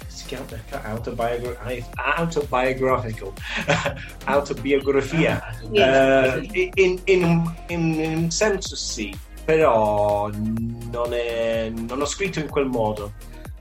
si 0.08 0.26
chiama 0.26 0.46
autobiogra- 0.84 1.60
autobiographical 1.96 3.34
autobiografia. 4.26 5.42
Uh, 5.62 6.48
in, 6.76 7.02
in, 7.04 7.24
un, 7.24 7.54
in, 7.68 7.94
in, 7.94 8.18
un 8.18 8.32
senso 8.32 8.76
sì 8.76 9.14
però 9.46 10.30
non, 10.32 11.14
è, 11.14 11.70
non 11.70 12.02
ho 12.02 12.06
scritto 12.06 12.40
in 12.40 12.50
quel 12.50 12.66
modo. 12.66 13.14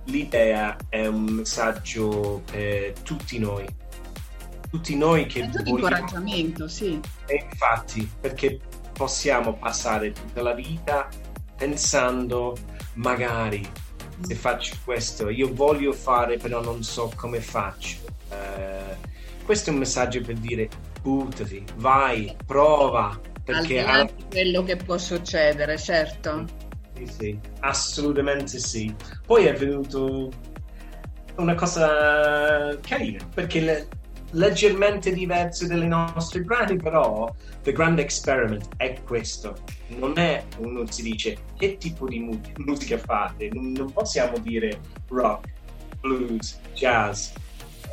L'idea 0.05 0.77
è 0.89 1.07
un 1.07 1.25
messaggio 1.25 2.43
per 2.51 2.95
tutti 3.01 3.39
noi. 3.39 3.67
Tutti 4.71 4.97
noi 4.97 5.27
che 5.27 5.47
vogliamo... 5.47 5.77
incoraggiamento 5.77 6.67
sì. 6.67 6.99
E 7.27 7.47
infatti 7.51 8.11
perché 8.19 8.59
possiamo 8.93 9.55
passare 9.55 10.13
tutta 10.13 10.43
la 10.43 10.55
vita 10.55 11.09
pensando 11.57 12.57
magari 12.95 13.67
se 14.25 14.35
faccio 14.35 14.77
questo, 14.85 15.29
io 15.29 15.53
voglio 15.53 15.93
fare 15.93 16.37
però 16.37 16.63
non 16.63 16.83
so 16.83 17.13
come 17.15 17.41
faccio. 17.41 17.99
Eh, 18.31 18.97
questo 19.45 19.71
è 19.71 19.73
un 19.73 19.81
messaggio 19.81 20.21
per 20.23 20.37
dire 20.37 20.69
buttati, 21.03 21.65
vai, 21.77 22.35
prova. 22.47 23.21
Perché 23.45 23.85
Al 23.85 24.07
di 24.07 24.25
quello 24.31 24.63
che 24.63 24.77
può 24.77 24.97
succedere, 24.97 25.77
certo. 25.77 26.45
Sì, 26.95 27.07
sì, 27.07 27.39
assolutamente 27.61 28.59
sì. 28.59 28.95
Poi 29.27 29.45
è 29.45 29.53
venuto 29.55 30.31
una 31.37 31.55
cosa 31.55 32.79
carina, 32.81 33.27
perché 33.35 33.61
le, 33.61 33.89
leggermente 34.35 35.13
diverse 35.13 35.67
dalle 35.67 35.87
nostre 35.87 36.41
brani, 36.41 36.77
però 36.77 37.33
The 37.63 37.73
Grand 37.73 37.99
Experiment 37.99 38.69
è 38.77 38.97
questo. 39.05 39.57
Non 39.89 40.19
è, 40.19 40.45
uno 40.59 40.85
si 40.91 41.03
dice, 41.03 41.37
che 41.57 41.77
tipo 41.79 42.07
di 42.07 42.21
mu- 42.21 42.41
musica 42.59 42.99
fate? 42.99 43.49
Non, 43.53 43.91
possiamo 43.93 44.39
dire 44.39 44.81
rock, 45.09 45.47
blues, 46.01 46.59
jazz. 46.75 47.31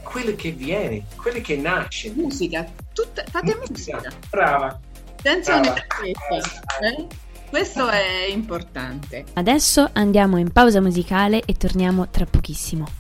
Quello 0.04 0.36
che 0.36 0.51
viene, 0.51 1.06
quello 1.15 1.39
che 1.41 1.56
nasce. 1.58 2.12
Musica, 2.12 2.67
tutta, 2.93 3.23
fate 3.30 3.56
musica. 3.56 3.97
Musica. 3.97 4.13
Brava. 4.30 4.80
Senza 5.21 5.60
Brava. 5.60 5.75
eh? 6.82 7.08
Questo 7.49 7.89
è 7.89 8.27
importante. 8.30 9.25
Adesso 9.34 9.89
andiamo 9.93 10.38
in 10.38 10.51
pausa 10.51 10.80
musicale 10.80 11.41
e 11.45 11.54
torniamo 11.56 12.10
tra 12.10 12.25
pochissimo. 12.25 12.99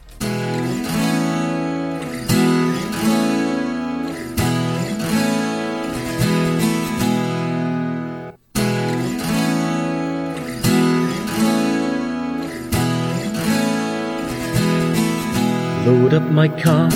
Load 15.85 16.13
up 16.13 16.29
my 16.29 16.47
car, 16.47 16.91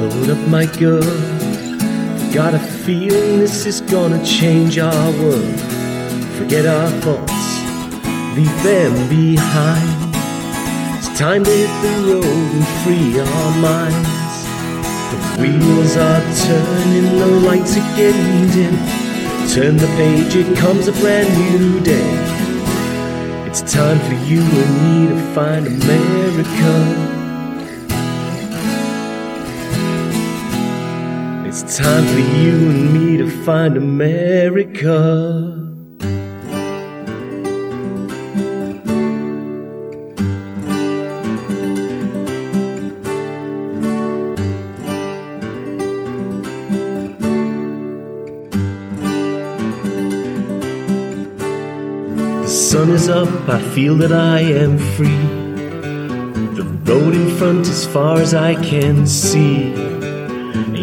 load 0.00 0.30
up 0.30 0.48
my 0.48 0.66
girl. 0.78 1.02
Got 2.32 2.54
a 2.54 2.60
feeling 2.60 3.40
this 3.40 3.66
is 3.66 3.80
gonna 3.80 4.24
change 4.24 4.78
our 4.78 5.10
world. 5.20 5.60
Forget 6.38 6.64
our 6.64 6.88
faults, 7.02 7.42
leave 8.36 8.62
them 8.62 8.92
behind. 9.08 10.14
It's 10.96 11.18
time 11.18 11.42
to 11.42 11.50
hit 11.50 11.74
the 11.82 12.12
road 12.12 12.24
and 12.24 12.68
free 12.84 13.18
our 13.18 13.50
minds. 13.58 14.36
The 15.10 15.42
wheels 15.42 15.96
are 15.96 16.22
turning, 16.46 17.18
the 17.18 17.26
lights 17.48 17.76
are 17.76 17.96
getting 17.96 18.48
dim. 18.52 18.76
Turn 19.52 19.76
the 19.76 19.88
page, 19.96 20.36
it 20.36 20.56
comes 20.56 20.86
a 20.86 20.92
brand 20.92 21.28
new 21.36 21.80
day. 21.80 22.14
It's 23.48 23.60
time 23.60 23.98
for 23.98 24.14
you 24.24 24.40
and 24.40 24.72
me 24.84 25.08
to 25.08 25.34
find 25.34 25.66
America. 25.66 27.11
It's 31.54 31.76
time 31.76 32.06
for 32.06 32.18
you 32.18 32.54
and 32.70 32.94
me 32.94 33.18
to 33.18 33.28
find 33.44 33.76
America. 33.76 35.58
The 52.40 52.48
sun 52.48 52.88
is 52.92 53.10
up, 53.10 53.28
I 53.46 53.60
feel 53.74 53.94
that 53.96 54.10
I 54.10 54.40
am 54.40 54.78
free. 54.78 55.26
The 56.56 56.64
road 56.86 57.14
in 57.14 57.36
front 57.36 57.68
as 57.68 57.84
far 57.84 58.16
as 58.16 58.32
I 58.32 58.54
can 58.54 59.06
see. 59.06 59.91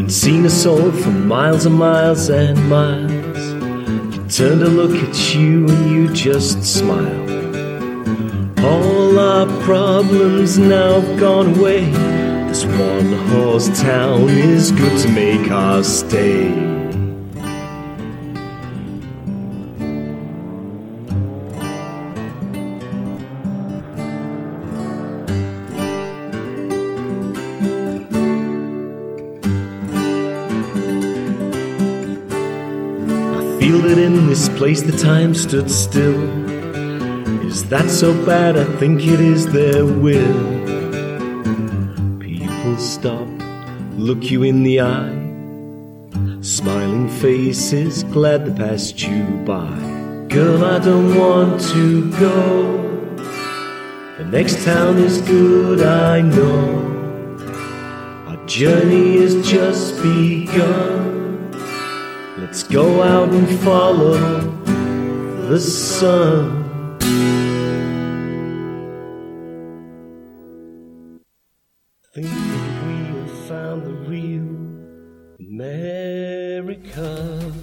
Seen 0.09 0.43
a 0.43 0.49
soul 0.49 0.91
for 0.91 1.11
miles 1.11 1.67
and 1.67 1.75
miles 1.75 2.31
and 2.31 2.67
miles. 2.67 3.37
You 4.15 4.27
turn 4.27 4.57
to 4.57 4.67
look 4.67 4.95
at 5.07 5.35
you 5.35 5.67
and 5.69 5.91
you 5.91 6.11
just 6.11 6.63
smile. 6.63 7.29
All 8.65 9.19
our 9.19 9.45
problems 9.61 10.57
now 10.57 10.99
have 10.99 11.19
gone 11.19 11.55
away. 11.59 11.85
This 12.47 12.65
one 12.65 13.13
horse 13.29 13.67
town 13.79 14.29
is 14.29 14.71
good 14.71 14.99
to 15.03 15.09
make 15.09 15.51
our 15.51 15.83
stay. 15.83 16.78
This 34.29 34.47
place 34.59 34.83
the 34.83 34.95
time 34.95 35.33
stood 35.33 35.71
still. 35.71 36.21
Is 37.47 37.67
that 37.69 37.89
so 37.89 38.13
bad? 38.27 38.57
I 38.57 38.65
think 38.77 39.01
it 39.01 39.19
is 39.19 39.51
their 39.51 39.83
will. 39.83 40.43
People 42.19 42.77
stop, 42.77 43.27
look 43.97 44.29
you 44.29 44.43
in 44.43 44.61
the 44.61 44.81
eye. 44.81 45.17
Smiling 46.41 47.09
faces, 47.09 48.03
glad 48.03 48.45
they 48.45 48.53
passed 48.53 49.01
you 49.01 49.23
by. 49.47 49.73
Girl, 50.29 50.63
I 50.63 50.77
don't 50.77 51.15
want 51.17 51.59
to 51.73 52.11
go. 52.19 52.35
The 54.19 54.25
next 54.25 54.63
town 54.63 54.99
is 54.99 55.21
good, 55.21 55.81
I 55.81 56.21
know. 56.21 56.67
Our 58.27 58.45
journey 58.45 59.17
has 59.21 59.33
just 59.49 59.95
begun. 60.03 60.98
Let's 62.49 62.63
go 62.63 63.03
out 63.03 63.29
and 63.29 63.47
follow 63.59 64.17
the 65.49 65.59
sun. 65.59 66.58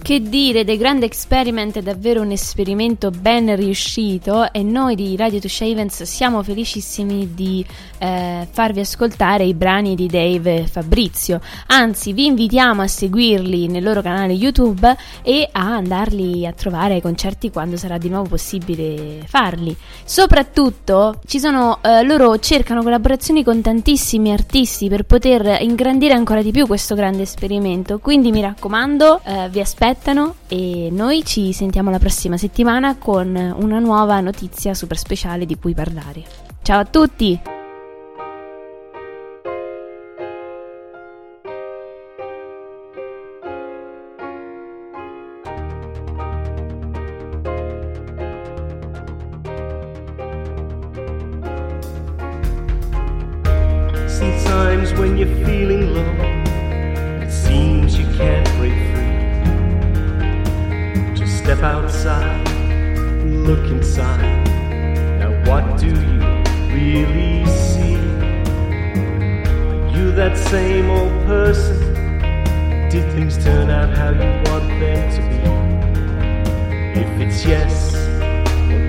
Che 0.06 0.20
dire, 0.20 0.64
The 0.64 0.76
Grand 0.76 1.02
Experiment 1.02 1.78
è 1.78 1.82
davvero 1.82 2.20
un 2.20 2.30
esperimento 2.30 3.10
ben 3.10 3.56
riuscito 3.56 4.52
e 4.52 4.62
noi 4.62 4.94
di 4.94 5.16
Radio 5.16 5.40
to 5.40 5.48
Shavens 5.48 6.04
siamo 6.04 6.44
felicissimi 6.44 7.34
di 7.34 7.66
eh, 7.98 8.46
farvi 8.48 8.78
ascoltare 8.78 9.42
i 9.42 9.52
brani 9.52 9.96
di 9.96 10.06
Dave 10.06 10.58
e 10.58 10.66
Fabrizio. 10.68 11.40
Anzi, 11.66 12.12
vi 12.12 12.26
invitiamo 12.26 12.82
a 12.82 12.86
seguirli 12.86 13.66
nel 13.66 13.82
loro 13.82 14.00
canale 14.00 14.32
YouTube 14.32 14.96
e 15.22 15.48
a 15.50 15.74
andarli 15.74 16.46
a 16.46 16.52
trovare 16.52 16.94
ai 16.94 17.00
concerti 17.00 17.50
quando 17.50 17.76
sarà 17.76 17.98
di 17.98 18.08
nuovo 18.08 18.28
possibile 18.28 19.24
farli. 19.26 19.76
Soprattutto, 20.04 21.18
sono, 21.26 21.80
eh, 21.82 22.04
loro 22.04 22.38
cercano 22.38 22.84
collaborazioni 22.84 23.42
con 23.42 23.60
tantissimi 23.60 24.30
artisti 24.30 24.88
per 24.88 25.02
poter 25.02 25.62
ingrandire 25.62 26.14
ancora 26.14 26.42
di 26.42 26.52
più 26.52 26.68
questo 26.68 26.94
grande 26.94 27.22
esperimento. 27.22 27.98
Quindi 27.98 28.30
mi 28.30 28.40
raccomando, 28.40 29.20
eh, 29.24 29.48
vi 29.48 29.58
aspettano 29.96 30.36
e 30.48 30.88
noi 30.92 31.24
ci 31.24 31.52
sentiamo 31.52 31.90
la 31.90 31.98
prossima 31.98 32.36
settimana 32.36 32.96
con 32.96 33.34
una 33.34 33.78
nuova 33.78 34.20
notizia 34.20 34.74
super 34.74 34.98
speciale 34.98 35.46
di 35.46 35.56
cui 35.58 35.74
parlare. 35.74 36.22
Ciao 36.62 36.80
a 36.80 36.84
tutti! 36.84 37.55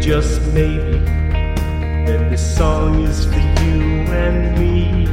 Just 0.08 0.42
maybe, 0.54 1.00
then 2.08 2.30
this 2.30 2.56
song 2.56 3.04
is 3.04 3.26
for 3.26 3.44
you 3.62 4.08
and 4.24 4.58
me. 4.58 5.06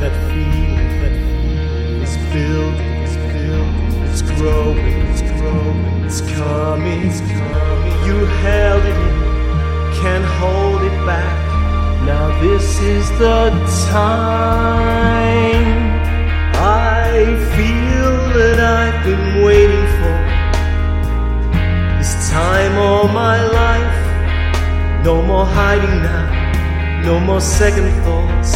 That 0.00 0.14
feeling, 0.30 0.92
that 1.02 1.16
feeling 1.28 2.00
is 2.06 2.16
building, 2.32 2.94
is 3.04 3.16
building, 3.28 4.08
it's 4.08 4.22
growing, 4.22 4.96
it's 5.10 5.20
growing, 5.20 6.04
it's 6.06 6.20
coming, 6.38 7.00
it's 7.08 7.20
coming. 7.20 8.06
You 8.06 8.24
held 8.24 8.84
it 8.86 8.98
can't 10.00 10.24
hold 10.40 10.80
it 10.80 10.98
back. 11.04 11.38
Now 12.06 12.26
this 12.40 12.80
is 12.80 13.06
the 13.18 13.50
time. 13.92 15.72
I 16.56 17.36
feel 17.54 18.12
that 18.38 18.58
I've 18.60 19.04
been 19.04 19.44
waiting 19.44 19.73
all 23.04 23.12
my 23.12 23.38
life. 23.62 25.04
No 25.04 25.20
more 25.22 25.44
hiding 25.44 25.96
now, 26.02 27.02
no 27.04 27.20
more 27.20 27.40
second 27.40 27.90
thoughts. 28.02 28.52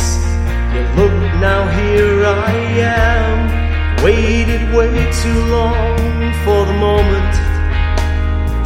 You 0.72 0.82
look 0.98 1.16
now, 1.48 1.60
here 1.78 2.24
I 2.24 2.52
am. 2.80 4.04
Waited 4.04 4.62
way 4.74 4.94
too 5.22 5.40
long 5.56 5.98
for 6.44 6.60
the 6.70 6.76
moment. 6.88 7.34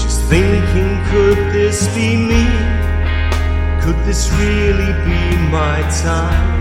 Just 0.01 0.19
thinking, 0.33 0.91
could 1.11 1.39
this 1.57 1.79
be 1.97 2.17
me? 2.17 2.45
Could 3.83 3.99
this 4.09 4.31
really 4.43 4.93
be 5.09 5.21
my 5.59 5.79
time? 6.05 6.53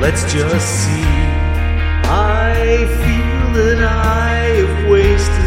Let's 0.00 0.22
just 0.32 0.68
see. 0.82 1.14
I 2.06 2.86
feel 3.02 3.42
that 3.58 3.80
I 3.82 4.34
have 4.60 4.90
wasted, 4.90 5.43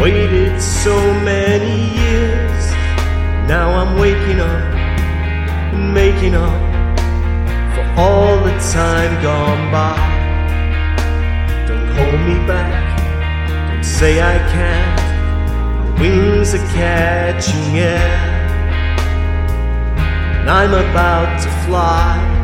waited 0.00 0.60
so 0.60 0.96
many 1.24 1.90
years. 1.98 2.64
Now 3.48 3.70
I'm 3.70 3.98
waking 3.98 4.40
up 4.40 4.74
and 5.74 5.92
making 5.92 6.34
up 6.34 6.60
for 7.74 7.84
all 8.00 8.36
the 8.36 8.56
time 8.72 9.22
gone 9.22 9.72
by. 9.72 9.98
Don't 11.66 11.88
hold 11.96 12.20
me 12.28 12.46
back, 12.46 13.70
don't 13.70 13.84
say 13.84 14.20
I 14.20 14.38
can't. 14.54 15.00
My 15.78 16.00
wings 16.00 16.54
are 16.54 16.66
catching 16.68 17.78
air, 17.78 18.18
and 20.38 20.48
I'm 20.48 20.74
about 20.74 21.42
to 21.42 21.48
fly. 21.66 22.38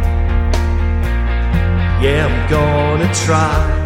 Yeah, 2.02 2.26
I'm 2.26 2.50
gonna 2.50 3.14
try. 3.14 3.83